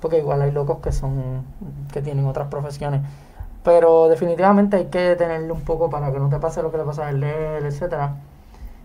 [0.00, 1.44] Porque igual hay locos que son,
[1.90, 3.00] que tienen otras profesiones.
[3.64, 6.84] Pero definitivamente hay que tenerle un poco para que no te pase lo que le
[6.84, 8.16] pasa a él, etcétera.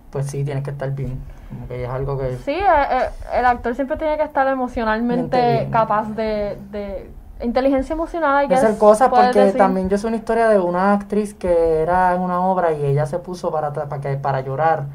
[0.09, 1.19] Pues sí, tienes que estar bien.
[1.49, 2.37] Como que es algo que...
[2.37, 7.09] Sí, eh, eh, el actor siempre tiene que estar emocionalmente capaz de, de
[7.41, 8.45] inteligencia emocional.
[8.45, 9.57] I de hacer cosas porque decir.
[9.57, 13.05] también yo sé una historia de una actriz que era en una obra y ella
[13.05, 14.85] se puso para, para, que, para llorar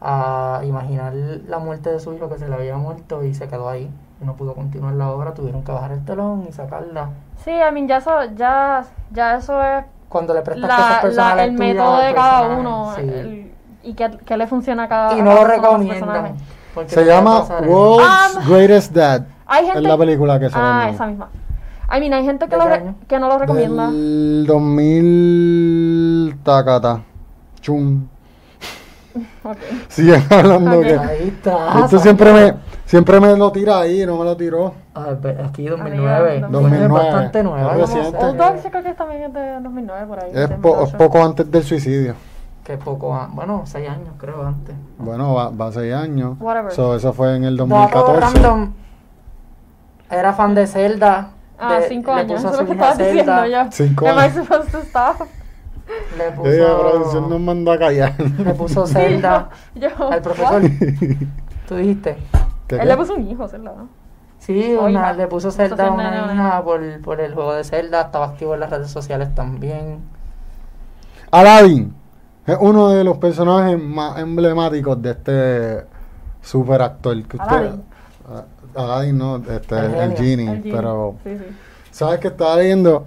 [0.00, 3.68] a imaginar la muerte de su hijo que se le había muerto y se quedó
[3.68, 7.10] ahí y no pudo continuar la obra tuvieron que bajar el telón y sacarla
[7.44, 11.00] Sí, I mean, ya eso, ya, ya eso es cuando le prestas la- cosas la-
[11.02, 13.02] personales el tuyas método de cada uno sí.
[13.02, 16.34] el- y que, que le funciona a cada y a no lo a recomiendan
[16.86, 17.40] Se a llama.
[17.66, 19.22] World's Ah, Greatest Dad.
[19.46, 21.28] Hay gente, Es la película que se Ah, esa misma.
[21.92, 23.90] I mean, hay gente que, ¿De lo re- que no lo recomienda.
[23.90, 27.02] Del 2000 tacata.
[27.60, 28.06] Chum.
[29.42, 29.56] Ok.
[29.88, 30.84] Siguen hablando Ok.
[30.84, 32.54] que ahí está esto siempre me
[32.86, 34.72] siempre me lo tira ahí, no me lo tiró.
[34.94, 35.08] Ah,
[35.44, 36.84] aquí Amiga, 2009 2009.
[36.84, 38.18] es bastante nueva Es reciente.
[38.24, 40.30] Old Dogs creo que también es de 2009 por ahí.
[40.32, 40.84] Es, po- 2008.
[40.84, 42.14] es poco antes del suicidio.
[42.64, 46.36] que poco an- bueno 6 años creo antes Bueno, va, va a seis años.
[46.38, 46.70] Whatever.
[46.72, 48.20] So, eso fue en el Dato 2014.
[48.20, 48.72] random.
[50.08, 51.30] Era fan de Zelda.
[51.60, 52.38] Ah, de- cinco años.
[52.40, 53.64] Eso es lo que hija estabas diciendo Zelda.
[53.64, 53.70] yo.
[53.72, 54.34] Cinco Am I años.
[54.46, 55.28] supposed to stop?
[56.16, 58.14] Le puso, Ella, la producción nos mandó a callar.
[58.38, 60.62] le puso Sí, Zelda yo, yo- al profesor.
[61.68, 62.16] Tú dijiste.
[62.68, 62.86] ¿Qué, Él qué?
[62.86, 63.74] le puso un hijo, ¿verdad?
[64.38, 68.02] Sí, una- le puso Zelda a una hija por, por el juego de Zelda.
[68.02, 69.98] Estaba activo en las redes sociales también.
[71.30, 71.94] Aladdin
[72.46, 75.86] es uno de los personajes más emblemáticos de este
[76.42, 77.22] super actor.
[77.24, 77.82] Que usted- Aladdin.
[78.74, 80.16] Aladdin no, este, El el, genio.
[80.16, 80.72] genie, El Genie.
[80.72, 81.44] pero Sí, sí.
[81.90, 83.06] sabes que estaba leyendo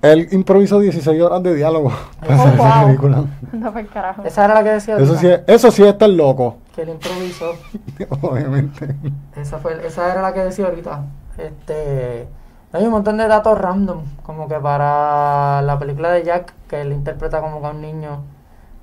[0.00, 1.90] él improvisó 16 horas de diálogo
[2.20, 2.86] para Oh, hacer esa wow.
[2.86, 3.24] película.
[3.52, 4.22] No, por carajo.
[4.24, 6.82] Esa era la que decía Eso ahorita, sí, es, eso sí es estar loco, que
[6.82, 7.52] él improvisó.
[8.22, 8.94] obviamente.
[9.36, 11.04] Esa fue, esa era la que decía ahorita.
[11.36, 12.28] Este,
[12.72, 16.92] hay un montón de datos random, como que para la película de Jack, que él
[16.92, 18.22] interpreta como que a un niño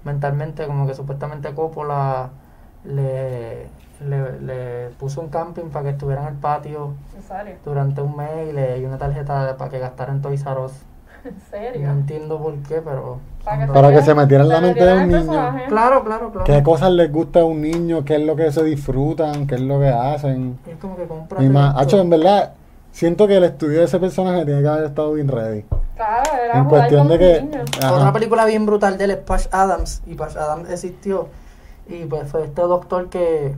[0.03, 2.29] mentalmente, como que supuestamente Coppola
[2.83, 3.67] le,
[4.01, 6.93] le, le puso un camping para que estuviera en el patio
[7.63, 10.73] durante un mes y le di una tarjeta para que gastara en Toys R Us.
[11.25, 11.89] ¿En No serio?
[11.91, 13.19] entiendo por qué, pero...
[13.43, 15.17] Para que Para que se metiera en la mente de un niño.
[15.19, 15.65] personaje.
[15.67, 16.43] Claro, claro, claro.
[16.45, 18.03] ¿Qué cosas les gusta a un niño?
[18.03, 19.45] ¿Qué es lo que se disfrutan?
[19.47, 20.57] ¿Qué es lo que hacen?
[20.67, 22.53] Es como que compra Mi ma- Hacho, en verdad,
[22.91, 25.63] siento que el estudio de ese personaje tiene que haber estado bien ready.
[25.95, 27.49] Claro, era En cuestión de que...
[27.91, 30.01] Otra película bien brutal de él es Patch Adams.
[30.07, 31.27] Y Patch Adams existió.
[31.87, 33.53] Y pues fue este doctor que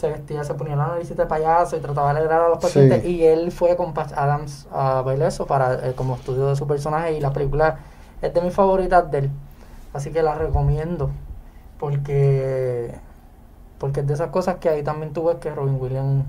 [0.00, 3.02] se vestía, se ponía la nariz de payaso y trataba de alegrar a los pacientes.
[3.02, 3.16] Sí.
[3.16, 6.66] Y él fue con Patch Adams a ver eso para, eh, como estudio de su
[6.66, 7.12] personaje.
[7.12, 7.78] Y la película
[8.22, 9.30] es de mis favoritas de él.
[9.92, 11.10] Así que la recomiendo.
[11.78, 12.94] Porque,
[13.78, 16.24] porque es de esas cosas que ahí también tú ves que Robin Williams.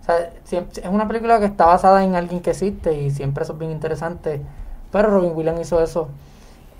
[0.00, 3.44] O sea, siempre- es una película que está basada en alguien que existe y siempre
[3.44, 4.42] eso es bien interesante.
[4.90, 6.08] Pero Robin Williams hizo eso.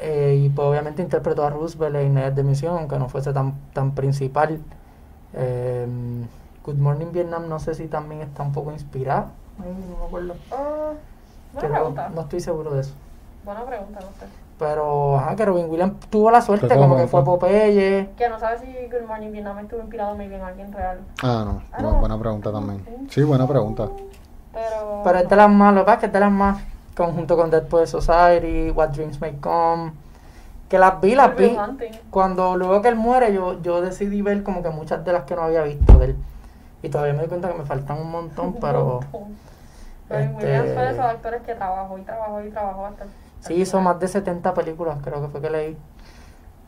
[0.05, 3.55] eh, y pues obviamente interpretó a Roosevelt en Ned de Misión, aunque no fuese tan,
[3.73, 4.59] tan principal.
[5.35, 5.87] Eh,
[6.65, 9.29] Good Morning Vietnam, no sé si también está un poco inspirada.
[9.59, 9.65] No
[9.99, 10.35] me acuerdo.
[10.51, 10.93] Ah,
[11.53, 12.11] buena Pero pregunta.
[12.15, 12.93] no estoy seguro de eso.
[13.45, 14.27] Buena pregunta, no sé.
[14.59, 17.25] Pero, ajá, que Robin Williams tuvo la suerte, Pero como que fue.
[17.25, 18.11] Popeye.
[18.17, 21.01] Que no sabes si Good Morning Vietnam estuvo inspirado maybe en alguien real.
[21.23, 21.63] Ah, no.
[21.73, 21.99] Ah, no, no.
[21.99, 23.09] Buena pregunta también.
[23.11, 23.89] Sí, buena pregunta.
[24.53, 25.01] Pero.
[25.03, 26.63] Pero es de las más, lo que pasa es que es de las más,
[26.97, 29.93] conjunto con Dead Poets Society, What Dreams May Come.
[30.73, 31.55] Que las vi, las vi.
[32.09, 35.37] Cuando luego que él muere, yo, yo decidí ver como que muchas de las que
[35.37, 36.17] no había visto de él.
[36.83, 39.01] Y todavía me doy cuenta que me faltan un montón, pero
[40.09, 43.05] este- Williams fue de esos actores que trabajó y trabajó y trabajó hasta.
[43.41, 45.77] sí hizo más de 70 películas, creo que fue que leí.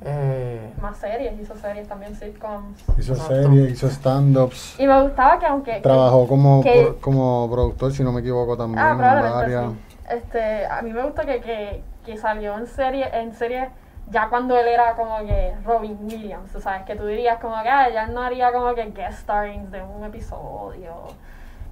[0.03, 2.85] Eh, Más series, hizo series también, sitcoms.
[2.99, 4.79] Hizo series, hizo stand-ups.
[4.79, 5.81] Y me gustaba que aunque...
[5.81, 8.81] Trabajó como, que- por- como productor, si no me equivoco, también.
[8.85, 9.73] Ah, en varias.
[9.73, 9.79] sí.
[10.11, 13.71] Este, a mí me gusta que, que, que salió en serie, en serie
[14.11, 17.69] ya cuando él era como que Robin Williams, tú sabes, que tú dirías como que
[17.69, 20.95] ah, ya no haría como que guest starring de un episodio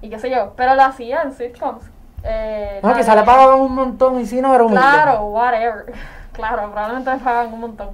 [0.01, 1.85] y qué sé yo, pero lo hacía en sitcoms.
[2.23, 4.81] Eh, no, la quizá de- le pagaban un montón y si no era humilde.
[4.81, 5.93] Claro, whatever.
[6.33, 7.89] Claro, probablemente le pagan un montón.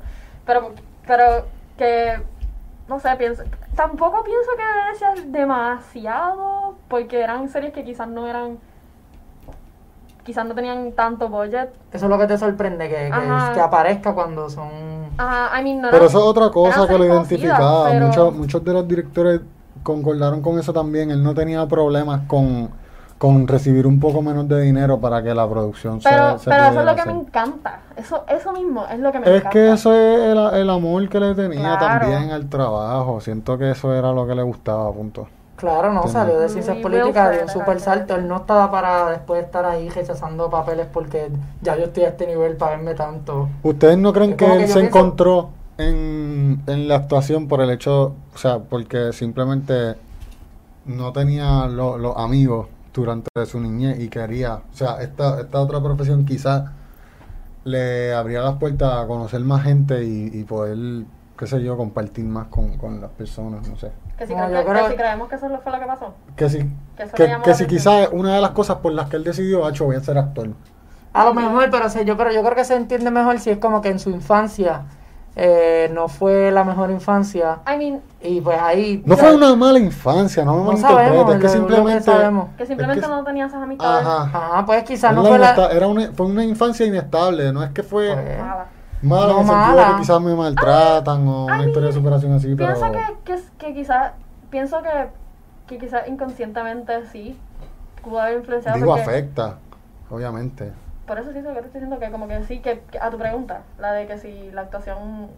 [0.46, 0.72] Pero,
[1.06, 1.46] pero
[1.78, 2.22] que,
[2.88, 3.44] no sé, pienso,
[3.76, 8.58] tampoco pienso que debe ser demasiado, porque eran series que quizás no eran,
[10.24, 11.70] quizás no tenían tanto budget.
[11.92, 13.12] Eso es lo que te sorprende, que,
[13.54, 14.70] que, aparezca cuando son...
[15.18, 17.90] Ajá, I mean, no Pero eso es otra cosa que lo identificaba.
[17.90, 19.42] pero- Muchos, muchos de los directores
[19.84, 21.12] concordaron con eso también.
[21.12, 22.70] Él no tenía problemas con,
[23.18, 26.64] con recibir un poco menos de dinero para que la producción Pero, se, se pero
[26.66, 27.80] eso es lo que me encanta.
[27.98, 29.50] Eso, eso mismo es lo que me Es encanta.
[29.50, 32.00] que eso es el, el amor que le tenía Claro.
[32.06, 33.20] también al trabajo.
[33.20, 35.28] Siento que eso era lo que le gustaba, punto.
[35.60, 36.20] Claro, no, Entiendo.
[36.20, 38.16] salió de ciencias Muy políticas de un super salto.
[38.16, 41.30] Él no estaba para después estar ahí rechazando papeles porque
[41.62, 43.50] ya yo estoy a este nivel para verme tanto.
[43.64, 47.60] ¿Ustedes no creen Es que él que se pienso- encontró en, en la actuación por
[47.62, 49.96] el hecho, o sea, porque simplemente
[50.86, 55.82] no tenía lo- los amigos durante su niñez y quería, o sea, esta, esta otra
[55.82, 56.64] profesión quizás
[57.66, 60.78] le abría las puertas a conocer más gente y, y poder,
[61.38, 63.92] qué sé yo, compartir más con, con las personas, no sé.
[64.20, 65.86] Que si, No, cre- yo que- creo- que si creemos que eso fue lo que
[65.86, 66.14] pasó.
[66.36, 66.70] Que si,
[67.44, 70.02] Que si quizás una de las cosas por las que él decidió, hacho, voy a
[70.02, 70.50] ser actor.
[71.14, 73.50] A lo mejor, pero, o sea, yo, pero yo creo que se entiende mejor si
[73.50, 74.82] es como que en su infancia
[75.36, 79.02] eh, no fue la mejor infancia I mean, y pues ahí...
[79.06, 82.02] No fue una mala infancia, no me No sabemos, es que simplemente...
[82.04, 82.50] sabemos.
[82.58, 84.06] que simplemente es que- no tenía esas amistades.
[84.06, 84.24] Ajá.
[84.52, 85.68] Ajá, pues quizás no la fue la...
[85.72, 88.40] era una, fue una infancia inestable, no es que fue Pues,
[89.02, 89.28] Mala.
[89.34, 91.94] no en el sentido de que quizás me maltratan o una I historia de mean,
[92.04, 94.12] superación así, pero Pienso que, que, que quizás,
[94.50, 95.10] pienso que,
[95.68, 97.40] que quizás inconscientemente sí
[98.04, 98.78] pudo haber influenciado.
[98.78, 99.58] digo porque- afecta,
[100.10, 100.74] obviamente.
[101.06, 103.10] Por eso sí, lo que te estoy diciendo que como que sí, que, que a
[103.10, 105.30] tu pregunta, la de que si la actuación,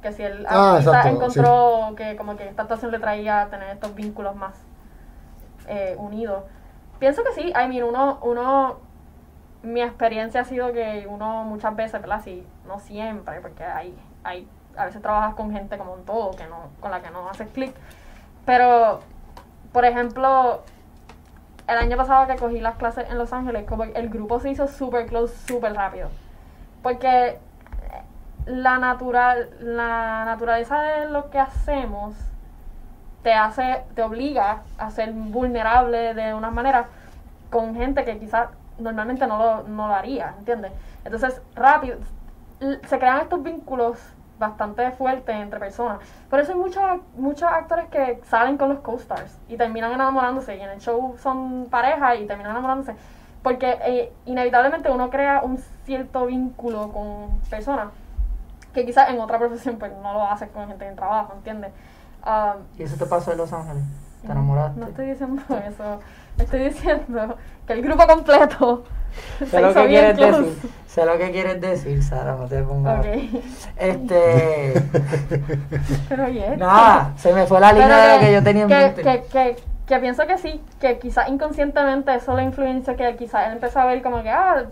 [0.00, 3.68] que si él Ah, exacto, encontró que como que esta actuación le traía a tener
[3.70, 4.54] estos vínculos más
[5.66, 6.44] eh, unidos.
[6.98, 8.76] Pienso que sí, I mean, uno, uno,
[9.62, 12.20] mi experiencia ha sido que uno muchas veces, ¿verdad?
[12.22, 16.46] Sí, no siempre, porque hay, hay, a veces trabajas con gente como en todo, que
[16.46, 17.74] no, con la que no haces clic.
[18.46, 19.00] Pero,
[19.72, 20.62] por ejemplo,
[21.66, 24.68] el año pasado que cogí las clases en Los Ángeles, como el grupo se hizo
[24.68, 26.08] super close, super rápido.
[26.82, 27.38] Porque
[28.46, 32.14] la natural, la naturaleza de lo que hacemos
[33.22, 36.86] te hace, te obliga a ser vulnerable de una manera
[37.50, 38.48] con gente que quizás
[38.78, 40.72] normalmente no lo, no lo haría, ¿entiendes?
[41.04, 41.98] Entonces, rápido,
[42.60, 43.98] se crean estos vínculos
[44.38, 45.98] bastante fuertes entre personas.
[46.30, 46.82] Por eso hay muchos
[47.16, 51.66] muchos actores que salen con los co-stars y terminan enamorándose y en el show son
[51.70, 52.94] pareja y terminan enamorándose.
[53.42, 57.88] Porque eh, inevitablemente uno crea un cierto vínculo con personas
[58.72, 61.72] que quizás en otra profesión pues no lo haces con gente en trabajo, ¿entiendes?
[62.24, 63.82] Um, ¿Y eso te pasó en Los Ángeles?
[64.22, 64.80] ¿Te enamoraste?
[64.80, 66.00] No estoy diciendo eso.
[66.38, 67.36] Estoy diciendo
[67.66, 68.84] que el grupo completo
[69.38, 70.42] se Sé lo que quieres close.
[70.42, 70.70] decir.
[70.86, 73.00] Sé lo que quieres decir, Sara, no te pongas.
[73.00, 73.42] Ok.
[73.76, 74.82] Este.
[76.08, 76.56] Pero oye.
[76.56, 79.02] Nada, se me fue la Pero línea de lo que yo tenía en que, mente.
[79.02, 83.54] que, que, que pienso que sí, que quizás inconscientemente eso le influencia que quizás él
[83.54, 84.64] empezó a ver como que, ah,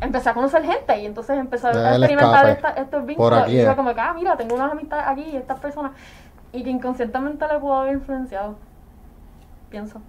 [0.00, 3.60] empecé a conocer gente y entonces empezó a experimentar esta- estos Por vínculos aquí y
[3.60, 3.74] es.
[3.74, 5.92] como que, ah, mira, tengo unas amistades aquí y estas personas
[6.52, 8.56] y que inconscientemente le pudo haber influenciado.
[9.70, 10.00] Pienso.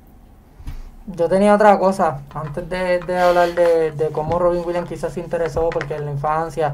[1.07, 5.19] Yo tenía otra cosa, antes de, de hablar de, de cómo Robin Williams quizás se
[5.19, 6.73] interesó porque en la infancia,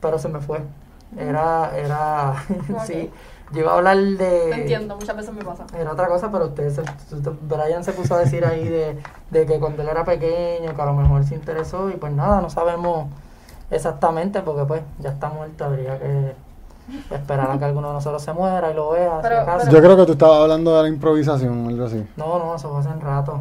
[0.00, 0.60] pero se me fue.
[1.16, 2.34] Era, era,
[2.86, 3.10] sí,
[3.52, 4.16] yo iba a hablar de...
[4.18, 5.64] Te entiendo, muchas veces me pasa.
[5.78, 6.82] Era otra cosa, pero usted, se,
[7.14, 8.98] usted- Brian se puso a decir ahí de,
[9.30, 12.42] de que cuando él era pequeño, que a lo mejor se interesó y pues nada,
[12.42, 13.06] no sabemos
[13.70, 16.34] exactamente porque pues ya está muerto, habría que
[17.10, 19.70] esperar a que alguno de nosotros se muera y lo vea, si Pero- acaso.
[19.70, 22.06] Yo creo que tú estabas hablando de la improvisación o algo así.
[22.16, 23.40] No, no, eso fue hace un rato.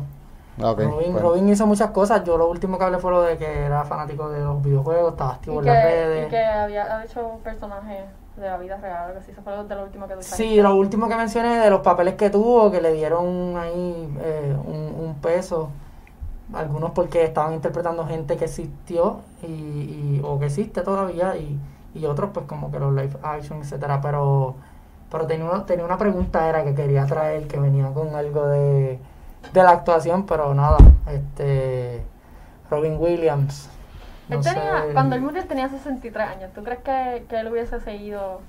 [0.62, 1.20] Ah, Robin, bueno.
[1.20, 2.24] Robin hizo muchas cosas.
[2.24, 5.34] Yo lo último que hablé fue lo de que era fanático de los videojuegos, estaba
[5.34, 6.28] activo en las que, redes.
[6.28, 8.06] y que había hecho personajes
[8.38, 9.32] de la vida real, algo así.
[9.32, 12.30] Eso fue de lo último que Sí, lo último que mencioné de los papeles que
[12.30, 15.70] tuvo, que le dieron ahí eh, un, un peso.
[16.54, 21.58] Algunos porque estaban interpretando gente que existió y, y- o que existe todavía y,
[21.95, 24.01] y otros pues como que los live action, etcétera.
[24.01, 24.56] Pero
[25.12, 28.99] pero tenía una, tenía una pregunta era que quería traer que venía con algo de,
[29.52, 30.78] de la actuación, pero nada,
[31.12, 32.04] este
[32.70, 33.70] Robin Williams.
[34.30, 34.94] Él no tenía, sé.
[34.94, 36.52] cuando él murió tenía 63 años.
[36.56, 38.39] ¿Tú crees que, que él hubiese seguido?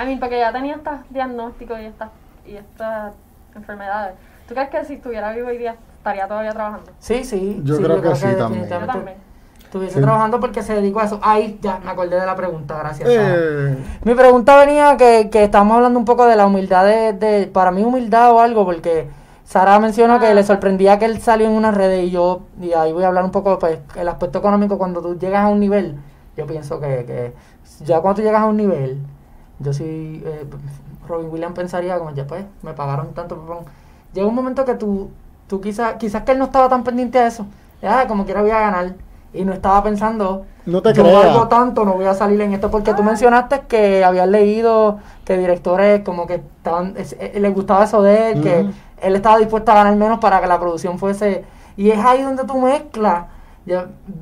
[0.00, 2.10] I mean, porque ya tenía estos diagnósticos y estas
[2.46, 3.12] y estas
[3.54, 4.14] enfermedades.
[4.48, 6.90] ¿Tú crees que si estuviera vivo hoy día estaría todavía trabajando?
[6.98, 7.60] Sí, sí.
[7.64, 8.68] Yo sí, creo que sí también.
[8.68, 9.16] Yo también.
[9.62, 10.00] Estuviese Sí.
[10.00, 11.20] trabajando porque se dedicó a eso.
[11.22, 13.08] Ay, ya me acordé de la pregunta, gracias.
[13.10, 17.46] Eh, Mi pregunta venía que, que estamos hablando un poco de la humildad de, de-
[17.46, 19.08] para mí humildad o algo, porque
[19.50, 22.92] Sara mencionó que le sorprendía que él salió en una red y yo, y ahí
[22.92, 25.96] voy a hablar un poco, pues, el aspecto económico, cuando tú llegas a un nivel,
[26.36, 27.32] yo pienso que, que
[27.84, 28.98] ya cuando tú llegas a un nivel,
[29.58, 30.44] yo sí, eh,
[31.08, 33.56] Robin Williams pensaría como, ya pues, me pagaron tanto, pum.
[34.14, 35.10] llega un momento que tú,
[35.48, 37.44] tú quizás, quizás que él no estaba tan pendiente a eso,
[37.82, 38.94] ya, como quiera voy a ganar,
[39.32, 42.70] y no estaba pensando, No te yo valgo tanto, no voy a salir en esto,
[42.70, 47.82] porque tú mencionaste que habías leído que directores como que estaban, es- eh, les gustaba
[47.84, 48.66] eso de él, que.
[49.02, 51.44] Él estaba dispuesto a ganar menos para que la producción fuese,
[51.76, 53.24] y es ahí donde tú mezclas,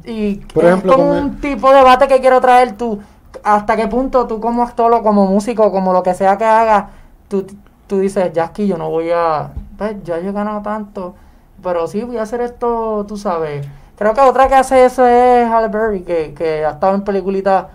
[0.05, 3.01] y Por es como el- un tipo de debate que quiero traer tú,
[3.43, 6.87] hasta qué punto tú como actor o como músico, como lo que sea que hagas,
[7.29, 7.47] tú,
[7.87, 11.15] tú dices, ya aquí yo no voy a, pues ya yo he ganado tanto,
[11.63, 13.67] pero sí voy a hacer esto, tú sabes.
[13.97, 17.67] Creo que otra que hace eso es Halle Berry, que, que ha estado en peliculitas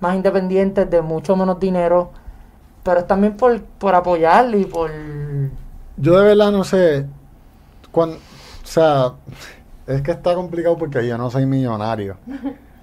[0.00, 2.10] más independientes de mucho menos dinero,
[2.82, 4.90] pero es también por, por apoyarle y por...
[6.00, 7.06] yo de verdad no sé.
[7.90, 8.18] Cuando, o
[8.66, 9.12] sea,
[9.86, 12.16] es que está complicado porque yo no soy millonario.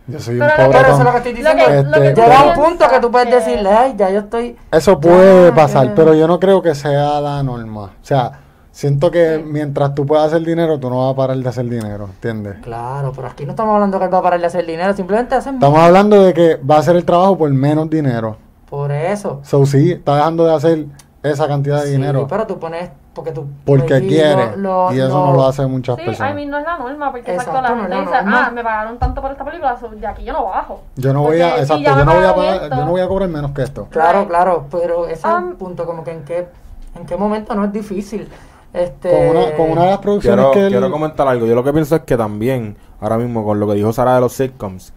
[0.07, 0.69] Yo soy un Pero- pobre.
[0.79, 1.63] Pero eso es lo que estoy diciendo.
[1.63, 4.55] lo que Este, Llega un punto que tú puedes decirle, ay, ya yo estoy...
[4.71, 7.81] Eso puede Ya, pasar, pero yo no creo que sea la norma.
[7.83, 8.39] O sea,
[8.71, 9.43] siento que Sí.
[9.45, 12.55] mientras tú puedas hacer dinero, tú no vas a parar de hacer dinero, ¿entiendes?
[12.61, 15.35] Claro, pero aquí no estamos hablando que él va a parar de hacer dinero, simplemente
[15.35, 15.55] hacen...
[15.55, 18.37] Estamos hablando de que va a hacer el trabajo por menos dinero.
[18.69, 19.41] Por eso.
[19.43, 20.85] So, sí, está dejando de hacer
[21.23, 22.89] esa cantidad de Sí, dinero pero tú pones...
[23.17, 23.47] Porque tú...
[23.65, 24.55] porque quiere.
[24.57, 26.31] lo- lo- y eso lo- no lo hacen muchas Sí, personas.
[26.31, 28.99] I mean, no es la norma, porque Exacto, exacto, la gente dice, ah, me pagaron
[28.99, 30.83] tanto por esta película, so, de aquí yo no bajo.
[30.95, 33.07] yo no voy a, si yo no voy a pagar, esto- yo no voy a
[33.07, 33.87] cobrar menos que esto.
[33.89, 34.29] Claro, Right.
[34.29, 36.47] claro, pero ese es Um, el punto, como que en qué,
[36.95, 38.29] en qué momento no es difícil.
[38.71, 41.47] Este, Con una, con una de las producciones Quiero, que él- quiero comentar algo.
[41.47, 44.21] Yo lo que pienso es que también, ahora mismo, con lo que dijo Sara de
[44.21, 44.93] los sitcoms,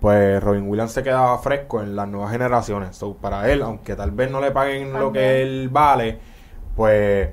[0.00, 2.96] pues Robin Williams se quedaba fresco en las nuevas generaciones.
[2.96, 6.18] So, para él, aunque tal vez no le paguen lo que él vale,
[6.74, 7.28] pues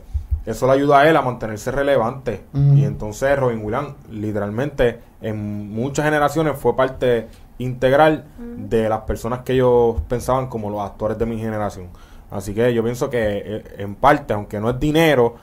[0.47, 2.45] eso le ayuda a él a mantenerse relevante.
[2.53, 7.27] Y entonces Robin Williams, literalmente, en muchas generaciones fue parte
[7.57, 11.89] integral de las personas que ellos pensaban como los actores de mi generación.
[12.31, 15.35] Así que yo pienso que eh, en parte, aunque no es dinero,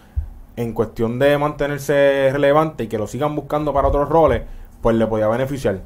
[0.56, 4.40] en cuestión de mantenerse relevante y que lo sigan buscando para otros roles,
[4.80, 5.80] pues le podía beneficiar.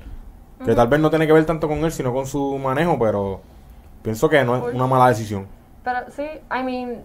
[0.64, 3.40] Que tal vez no tiene que ver tanto con él, sino con su manejo, pero
[4.02, 5.48] pienso que no es una mala decisión.
[5.82, 7.02] Pero sí, I mean,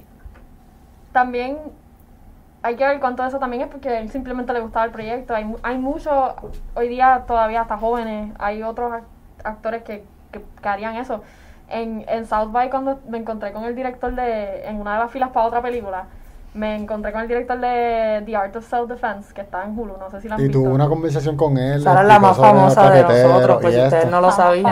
[1.11, 1.57] también
[2.63, 4.91] hay que ver cuánto de eso también es porque a él simplemente le gustaba el
[4.91, 5.35] proyecto.
[5.35, 6.33] Hay, mu- hay muchos,
[6.75, 9.03] hoy día todavía hasta jóvenes, hay otros ac-
[9.43, 11.21] actores que, que, que harían eso.
[11.69, 15.11] En, en South by cuando me encontré con el director de, en una de las
[15.11, 16.05] filas para otra película,
[16.53, 19.97] me encontré con el director de The Art of Self Defense, que está en Hulu,
[19.97, 20.59] no sé si la han y visto.
[20.59, 21.81] tuvo una conversación con él.
[21.81, 24.63] Sara es la más los famosa de nosotros, y pues si ustedes no lo sabían.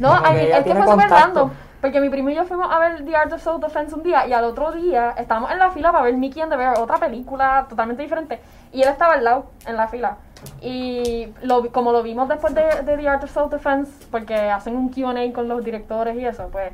[0.00, 0.08] No,
[0.42, 1.50] ella es que fue súper random.
[1.82, 4.32] Porque mi primo y yo fuimos a ver The Art of Self-Defense un día y
[4.32, 7.66] al otro día estábamos en la fila para ver Mickey and the Bear, otra película
[7.68, 8.40] totalmente diferente.
[8.72, 10.18] Y él estaba al lado, en la fila.
[10.60, 14.90] Y lo, como lo vimos después de, de The Art of Self-Defense, porque hacen un
[14.90, 16.72] QA con los directores y eso, pues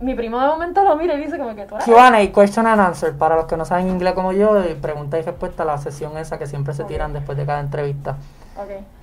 [0.00, 1.84] mi primo de momento lo mira y dice como que tú eres...
[1.84, 5.22] Q&A, question and answer, para los que no saben inglés como yo, y pregunta y
[5.22, 8.16] respuesta, la sesión esa que siempre se tiran después de cada entrevista.
[8.56, 8.97] Ok.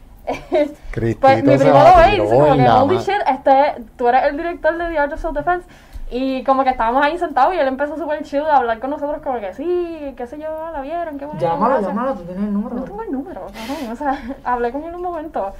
[1.20, 4.24] Pues mi se primo lo ve y dice como que, holy shit, este, tú eres
[4.24, 5.68] el director de The Art of Self-Defense.
[6.12, 9.22] Y como que estábamos ahí sentados y él empezó súper chill a hablar con nosotros
[9.24, 11.40] como que sí, qué sé yo, la vieron, qué bueno.
[11.42, 11.88] Llámalo, gracias".
[11.96, 12.76] llámalo, tú tienes el número.
[12.76, 15.54] No tengo el número, cabrón, o sea, hablé con él un momento.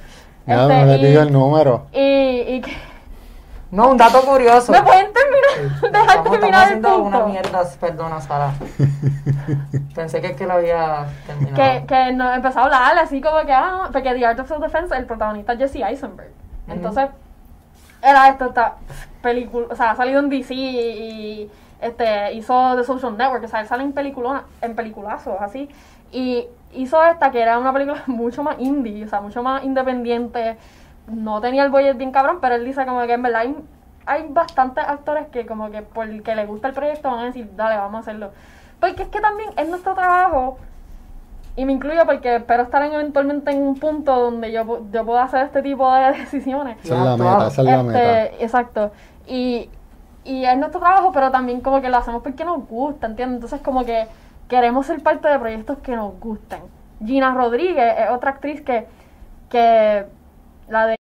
[0.46, 1.86] Ya Este, no le pidió el número.
[1.92, 2.76] Y, y que-
[3.76, 4.72] No, un dato curioso.
[4.72, 5.82] ¿Me pueden terminar?
[5.92, 7.28] Dejar Estamos, estamos terminar el haciendo una punto.
[7.28, 8.54] mierda, perdona, Sara.
[9.94, 11.56] Pensé que, que lo había terminado.
[11.56, 14.96] Que, que no, empezó a hablar así como que, ah, porque The Art of Self-Defense,
[14.96, 16.30] el protagonista es Jesse Eisenberg.
[16.68, 17.10] Entonces,
[18.02, 18.76] era esto, esta
[19.20, 21.50] película, o sea, ha salido en DC y, y,
[21.82, 23.94] este, hizo The Social Network, o sea, él sale en,
[24.62, 25.68] en peliculazos, así.
[26.12, 30.56] Y hizo esta, que era una película mucho más indie, o sea, mucho más independiente.
[31.08, 33.56] No tenía el budget bien cabrón, pero él dice como que en verdad hay,
[34.06, 37.24] hay bastantes actores que como que por el que les gusta el proyecto van a
[37.24, 38.30] decir, dale, vamos a hacerlo.
[38.80, 40.58] Porque es que también es nuestro trabajo
[41.54, 45.22] y me incluyo porque espero estar en- eventualmente en un punto donde yo, yo pueda
[45.22, 46.76] hacer este tipo de decisiones.
[46.84, 48.24] Esa es la meta, esa es la meta.
[48.24, 48.90] Este, exacto.
[49.26, 49.70] Y,
[50.24, 53.36] y es nuestro trabajo, pero también como que lo hacemos porque nos gusta, ¿entiendes?
[53.36, 54.06] Entonces como que
[54.48, 56.60] queremos ser parte de proyectos que nos gusten.
[57.04, 58.86] Gina Rodríguez es otra actriz que,
[59.48, 60.04] que
[60.68, 60.95] la de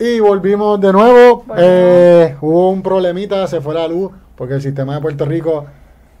[0.00, 1.44] Y volvimos de nuevo.
[1.58, 5.66] Eh, hubo un problemita, se fue la luz, porque el sistema de Puerto Rico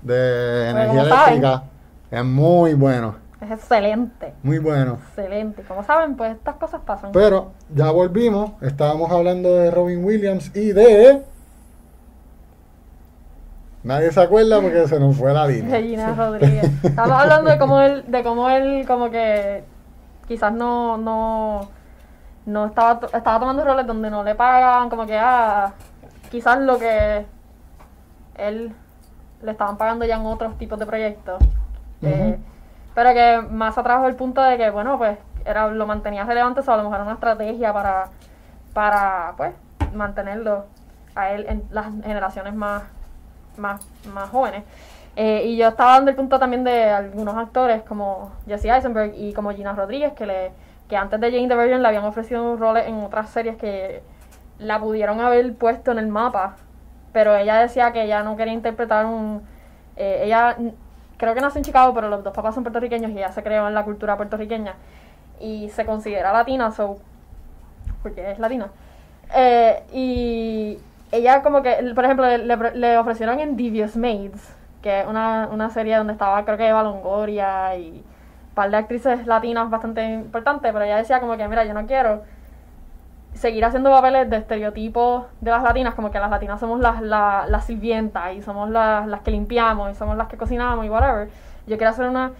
[0.02, 1.62] de energía eléctrica
[2.10, 4.98] es muy bueno, es excelente, muy bueno.
[5.08, 5.62] excelente.
[5.62, 7.12] Como saben, pues estas cosas pasan.
[7.12, 11.22] Pero ya volvimos, estábamos hablando de Robin Williams y de...
[13.82, 15.70] Nadie se acuerda porque se nos fue la línea.
[15.70, 16.70] Regina Rodríguez.
[16.84, 19.64] Estamos hablando de cómo él, de cómo él como que
[20.28, 21.70] quizás no, no,
[22.50, 25.72] no estaba, estaba tomando roles donde no le pagaban, como que ah,
[26.30, 27.26] quizás lo que
[28.36, 28.74] él
[29.42, 31.42] le estaban pagando ya en otros tipos de proyectos.
[32.02, 32.38] Eh,
[32.94, 36.72] pero que más atrajo el punto de que, bueno, pues era lo mantenía relevante, o
[36.72, 38.08] a lo mejor era una estrategia para,
[38.72, 39.52] para pues,
[39.94, 40.66] mantenerlo
[41.14, 42.82] a él en las generaciones más,
[43.56, 44.64] más, más jóvenes.
[45.16, 49.32] Eh, y yo estaba dando el punto también de algunos actores como Jesse Eisenberg y
[49.32, 50.52] como Gina Rodríguez, que, le,
[50.90, 54.02] que antes de Jane the Virgin le habían ofrecido roles en otras series que
[54.58, 56.56] la pudieron haber puesto en el mapa,
[57.12, 59.40] pero ella decía que ella no quería interpretar un...
[59.96, 60.56] eh, ella
[61.16, 63.68] creo que nació en Chicago, pero los dos papás son puertorriqueños y ella se creó
[63.68, 64.74] en la cultura puertorriqueña
[65.38, 66.98] y se considera latina, so,
[68.02, 68.70] porque es latina.
[69.32, 70.78] Eh, y
[71.12, 75.96] ella como que, por ejemplo, le, ofrecieron en Devious Maids, que es una, una serie
[75.96, 78.02] donde estaba creo que Eva Longoria y
[78.60, 82.22] par de actrices latinas bastante importantes, pero ella decía como que, mira, yo no quiero
[83.34, 87.48] seguir haciendo papeles de estereotipos de las latinas, como que las latinas somos las, las,
[87.48, 91.28] las sirvientas y somos las, las que limpiamos y somos las que cocinamos y whatever.
[91.66, 92.32] Yo quiero hacer una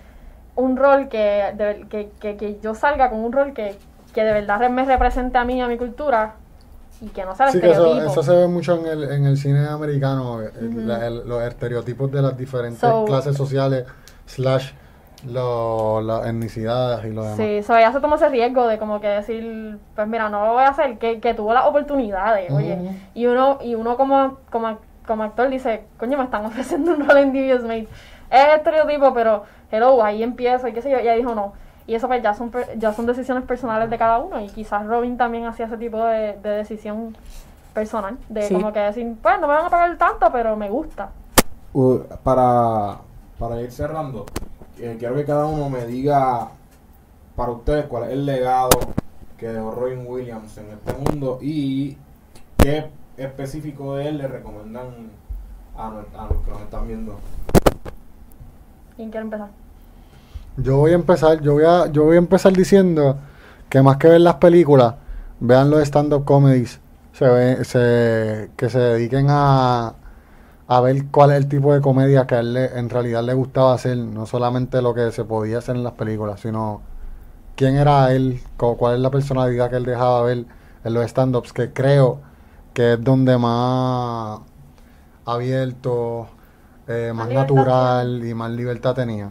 [0.56, 3.76] un rol que, de- que, que, que yo salga con un rol que,
[4.12, 6.34] que de verdad me represente a mí a mi cultura
[7.00, 8.12] y que no sea el Sí, que eso, estereotipo.
[8.12, 12.10] eso se ve mucho en el, en el cine americano, eh, la- el- los estereotipos
[12.12, 13.86] de las diferentes So- clases sociales,
[14.26, 14.72] slash
[15.26, 17.36] lo- las etnicidades y lo demás.
[17.36, 20.52] Sí, so ella se tomó ese riesgo de como que decir, pues mira, no lo
[20.54, 22.78] voy a hacer, que, que tuvo las oportunidades, oye.
[23.14, 27.18] Y uno, y uno como, como, como actor dice, coño, me están ofreciendo un rol
[27.18, 27.88] en Devious Mate.
[28.30, 30.98] es estereotipo, pero hello, ahí empiezo y qué sé yo.
[30.98, 31.52] Y ella dijo no.
[31.86, 34.40] Y eso pues ya son, per- ya son decisiones personales de cada uno.
[34.40, 37.16] Y quizás Robin también hacía ese tipo de, de decisión
[37.74, 38.16] personal.
[38.28, 38.54] De Sí.
[38.54, 41.08] como que decir, pues no me van a pagar tanto, pero me gusta.
[41.72, 42.98] Uh, para,
[43.38, 44.26] para ir cerrando,
[44.80, 46.48] eh, quiero que cada uno me diga
[47.36, 48.70] para ustedes cuál es el legado
[49.36, 51.96] que dejó Robin Williams en este mundo y
[52.58, 54.86] qué específico de él le recomiendan
[55.76, 57.18] a, nue- a los que nos están viendo.
[58.96, 59.48] ¿Quién quiere empezar?
[60.56, 63.16] Yo voy a empezar, yo voy a, yo voy a empezar diciendo
[63.68, 64.94] que más que ver las películas,
[65.38, 66.80] vean los stand-up comedies,
[67.12, 69.94] se ve- se- que se dediquen a,
[70.70, 73.34] a ver cuál es el tipo de comedia que a él le- en realidad le
[73.34, 76.82] gustaba hacer, no solamente lo que se podía hacer en las películas, sino
[77.56, 80.46] quién era él, cuál es la personalidad que él dejaba ver
[80.84, 82.20] en los stand-ups, que creo
[82.74, 84.40] que es donde más
[85.26, 86.28] abierto,
[86.88, 89.30] eh, más natural y más libertad tenía.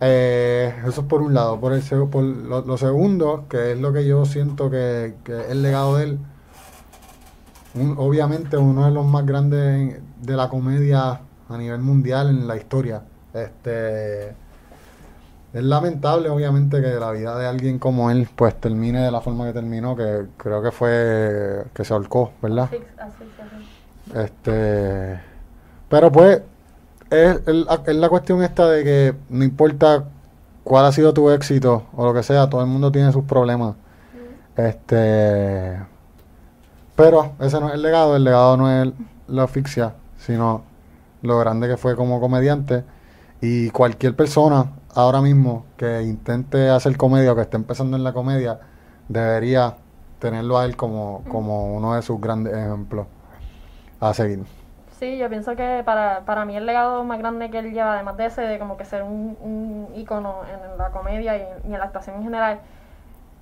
[0.00, 1.60] Eh, eso es por un lado.
[1.60, 5.50] Por, el, por lo, lo segundo, que es lo que yo siento que, que es
[5.50, 6.18] el legado de él,
[7.74, 12.56] un- obviamente uno de los más grandes de la comedia a nivel mundial en la
[12.56, 13.02] historia.
[13.32, 14.28] Este
[15.52, 19.46] es lamentable obviamente que la vida de alguien como él pues termine de la forma
[19.46, 22.68] que terminó, que creo que fue que se ahorcó, ¿verdad?
[22.70, 23.62] Asfix- asfixiación.
[24.24, 25.20] Este,
[25.88, 26.42] pero pues
[27.10, 30.04] es la cuestión esta de que no importa
[30.64, 33.76] cuál ha sido tu éxito o lo que sea, todo el mundo tiene sus problemas.
[34.56, 35.78] Este,
[36.96, 38.92] pero ese no es el legado, el legado no es
[39.28, 39.94] la asfixia,
[40.24, 40.62] sino
[41.22, 42.84] lo grande que fue como comediante.
[43.40, 48.12] Y cualquier persona ahora mismo que intente hacer comedia o que esté empezando en la
[48.12, 48.60] comedia,
[49.08, 49.76] debería
[50.18, 53.06] tenerlo a él como, como uno de sus grandes ejemplos
[54.00, 54.40] a seguir.
[54.98, 58.16] Sí, yo pienso que para, para mí el legado más grande que él lleva, además
[58.16, 62.16] de ese, de como que ser un, un en la comedia y en, la actuación
[62.16, 62.60] en general,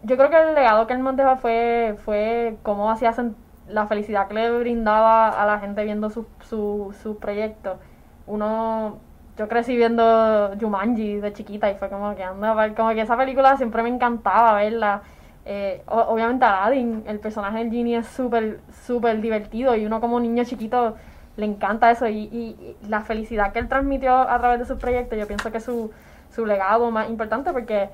[0.03, 3.35] yo creo que el legado que él dejó fue, fue cómo hacía sen-
[3.69, 7.79] la felicidad que le brindaba a la gente viendo sus su, sus proyectos.
[8.27, 8.99] Uno,
[9.37, 13.57] yo crecí viendo Jumanji de chiquita y fue como que anda, como que esa película
[13.57, 15.03] siempre me encantaba verla.
[15.45, 20.45] Eh, obviamente Aladdin, el personaje del Genie es súper, súper divertido y uno como niño
[20.45, 20.97] chiquito
[21.37, 25.27] le encanta eso y la felicidad que él transmitió a través de sus proyectos, yo
[25.27, 25.91] pienso que es su,
[26.35, 27.91] su legado más importante porque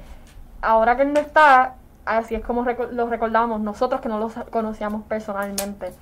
[0.63, 1.77] ahora que él no está,
[2.09, 5.93] así es como reco- lo recordamos nosotros que no lo sa- conocíamos personalmente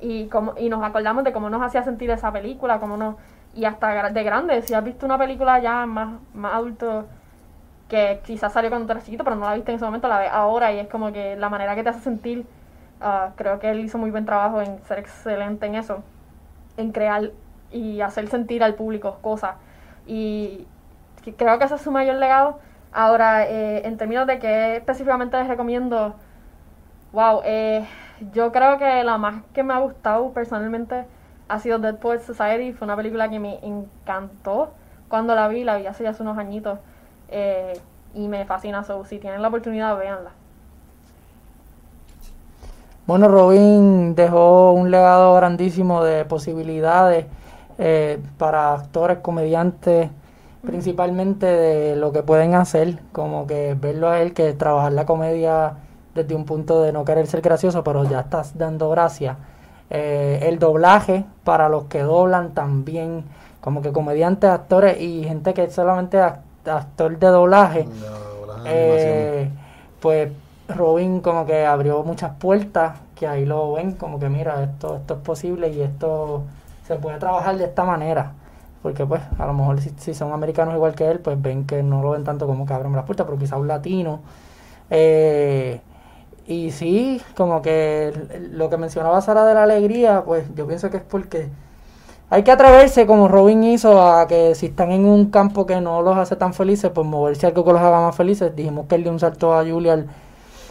[0.00, 3.16] y como y nos acordamos de cómo nos hacía sentir esa película, cómo nos
[3.54, 7.06] y hasta de grande, si has visto una película ya más más adulto
[7.88, 10.30] que quizás salió cuando eras chiquito, pero no la viste en ese momento, la ves
[10.32, 12.46] ahora y es como que la manera que te hace sentir,
[13.00, 16.02] ah, creo que él hizo muy buen trabajo en ser excelente en eso,
[16.76, 17.30] en crear
[17.72, 19.56] y hacer sentir al público cosas.
[20.06, 20.66] Y
[21.36, 22.58] creo que ese es su mayor legado.
[22.94, 26.14] Ahora, eh, en términos de qué específicamente les recomiendo,
[27.12, 27.84] wow, eh,
[28.32, 31.04] yo creo que la más que me ha gustado personalmente
[31.48, 32.72] ha sido Dead Poets Society.
[32.72, 34.72] Fue una película que me encantó
[35.08, 36.78] cuando la vi, la vi hace ya hace unos añitos.
[37.28, 37.74] eh,
[38.14, 40.30] y me fascina, so, si tienen la oportunidad, véanla.
[43.06, 47.26] Bueno, Robin dejó un legado grandísimo de posibilidades
[47.78, 50.10] eh, para actores, comediantes,
[50.64, 55.74] principalmente de lo que pueden hacer, como que verlo a él, que trabajar la comedia
[56.14, 59.36] desde un punto de no querer ser gracioso, pero ya estás dando gracia.
[59.90, 63.24] Eh, el doblaje para los que doblan también,
[63.60, 67.86] como que comediantes, actores y gente que es solamente act- actor de doblaje.
[68.66, 69.50] Eh,
[70.00, 70.30] pues
[70.68, 75.14] Robin como que abrió muchas puertas que ahí lo ven como que mira esto esto
[75.14, 76.42] es posible y esto
[76.86, 78.32] se puede trabajar de esta manera
[78.84, 82.02] porque pues a lo mejor si, son americanos igual que él pues ven que no
[82.02, 84.20] lo ven tanto como que abren las puertas pero quizá un latino
[84.90, 85.80] eh,
[86.46, 88.12] y sí como que
[88.52, 91.48] lo que mencionaba Sara de la alegría pues yo pienso que es porque
[92.28, 96.02] hay que atreverse, como Robin hizo, a que si están en un campo que no
[96.02, 98.56] los hace tan felices, pues moverse algo que los haga más felices.
[98.56, 100.04] Dijimos que él dio un salto a Julia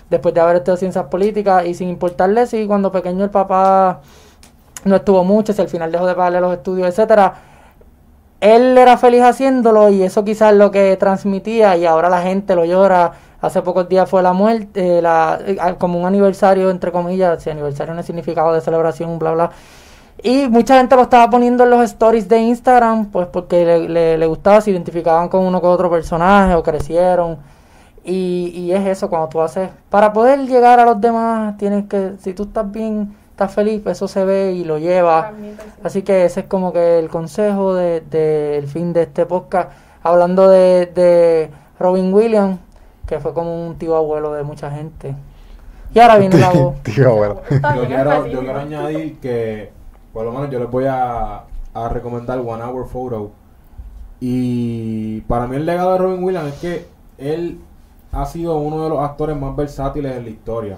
[0.10, 4.02] después de haber estudiado ciencias políticas y sin importarle si cuando pequeño el papá
[4.84, 7.53] no estuvo mucho, si al final dejó de pagarle los estudios, etcétera.
[8.44, 12.56] Él era feliz haciéndolo y eso quizás es lo que transmitía y ahora la gente
[12.56, 13.14] lo llora.
[13.40, 17.50] Hace pocos días fue la muerte, eh, la, eh, como un aniversario, entre comillas, si
[17.50, 19.52] aniversario no es significado de celebración, bla, bla.
[20.22, 24.18] Y mucha gente lo estaba poniendo en los stories de Instagram, pues porque le, le,
[24.18, 27.38] le gustaba, se identificaban con uno con otro personaje o crecieron.
[28.04, 32.16] Y, y es eso, cuando tú haces, para poder llegar a los demás, tienes que,
[32.20, 35.34] si tú estás bien, está feliz, pues eso se ve y lo lleva.
[35.84, 39.72] Así que ese es como que el consejo del de, del fin de este podcast.
[40.04, 42.60] Hablando de, de Robin Williams,
[43.08, 45.16] que fue como un tío abuelo de mucha gente.
[45.96, 46.82] Y ahora viene la voz.
[46.84, 47.42] Tío, abuelo.
[47.50, 49.72] Yo quiero, yo quiero añadir que,
[50.14, 53.32] por lo menos, yo les voy a, a recomendar One Hour Photo.
[54.20, 57.60] Y para mí el legado de Robin Williams es que él
[58.12, 60.78] ha sido uno de los actores más versátiles en la historia.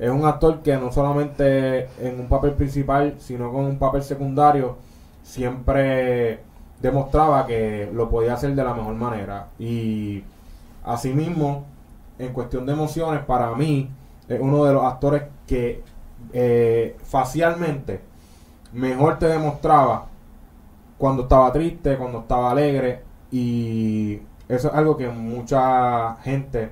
[0.00, 4.78] Es un actor que no solamente en un papel principal, sino con un papel secundario,
[5.22, 6.40] siempre
[6.80, 9.48] demostraba que lo podía hacer de la mejor manera.
[9.58, 10.24] Y
[10.84, 11.66] asimismo,
[12.18, 13.90] en cuestión de emociones, para mí,
[14.26, 15.82] es uno de los actores que
[16.32, 18.00] eh, facialmente
[18.72, 20.06] mejor te demostraba
[20.96, 23.02] cuando estaba triste, cuando estaba alegre.
[23.30, 26.70] Y eso es algo que mucha gente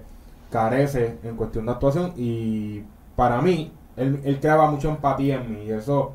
[0.51, 2.12] carece en cuestión de actuación.
[2.16, 2.85] Y
[3.19, 5.64] para mí, él, él creaba mucha empatía en mí.
[5.64, 6.12] Y eso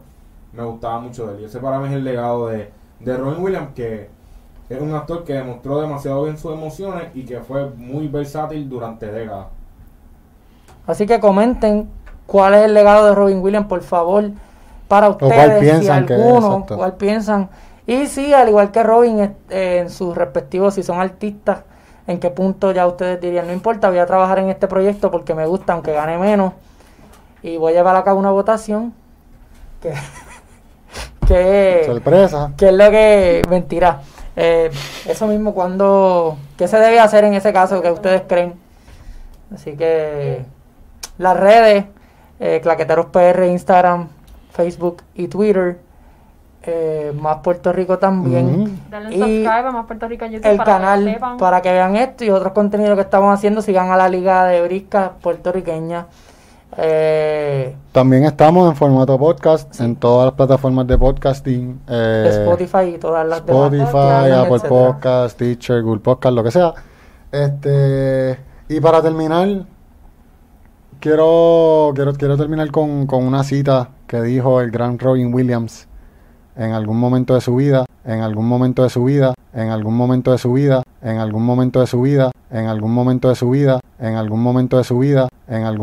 [0.53, 1.41] me gustaba mucho de él.
[1.41, 4.07] Y ese para mí es el legado de, de Robin Williams, que
[4.69, 9.11] es un actor que demostró demasiado bien sus emociones y que fue muy versátil durante
[9.11, 9.47] décadas.
[10.87, 11.89] Así que comenten
[12.25, 14.31] cuál es el legado de Robin Williams, por favor,
[14.87, 16.77] para cuál ustedes, si piensan que es, alguno, exacto.
[16.77, 17.49] cuál piensan.
[17.85, 21.63] Y sí, al igual que Robin, eh, en sus respectivos, si son artistas,
[22.07, 25.35] en qué punto ya ustedes dirían, no importa, voy a trabajar en este proyecto porque
[25.35, 26.53] me gusta, aunque gane menos,
[27.43, 28.93] y voy a llevar a cabo una votación
[29.81, 29.93] que,
[31.27, 32.53] que, Sorpresa.
[32.57, 34.01] que es lo que, mentira,
[34.35, 34.71] Eh,
[35.05, 38.55] eso mismo cuando, ¿qué se debe hacer en ese caso que ustedes creen?
[39.53, 40.43] Así que
[41.19, 41.85] las redes,
[42.39, 44.07] eh, Claqueteros PR, Instagram,
[44.51, 45.77] Facebook y Twitter,
[46.63, 48.61] eh, más Puerto Rico también.
[48.61, 48.69] Ujú.
[48.89, 51.37] Denle Y subscribe a Más Puerto Rico en YouTube El para que canal sepan.
[51.37, 54.63] para que vean esto y otros contenidos que estamos haciendo, sigan a la Liga de
[54.63, 56.07] Brisca puertorriqueña.
[56.77, 61.81] Eh, También estamos en formato podcast en todas las plataformas de podcasting.
[61.87, 64.69] eh, Spotify y todas las demás Spotify, Apple etcétera.
[64.69, 66.73] Podcast, Teacher, Google Podcast, lo que sea.
[67.31, 69.65] Este, y para terminar,
[70.99, 75.87] quiero, quiero, quiero terminar con, con una cita que dijo el gran Robin Williams
[76.55, 80.31] en algún momento de su vida, en algún momento de su vida, en algún momento
[80.31, 83.79] de su vida, en algún momento de su vida, en algún momento de su vida,
[83.99, 85.81] en algún momento de su vida, en algún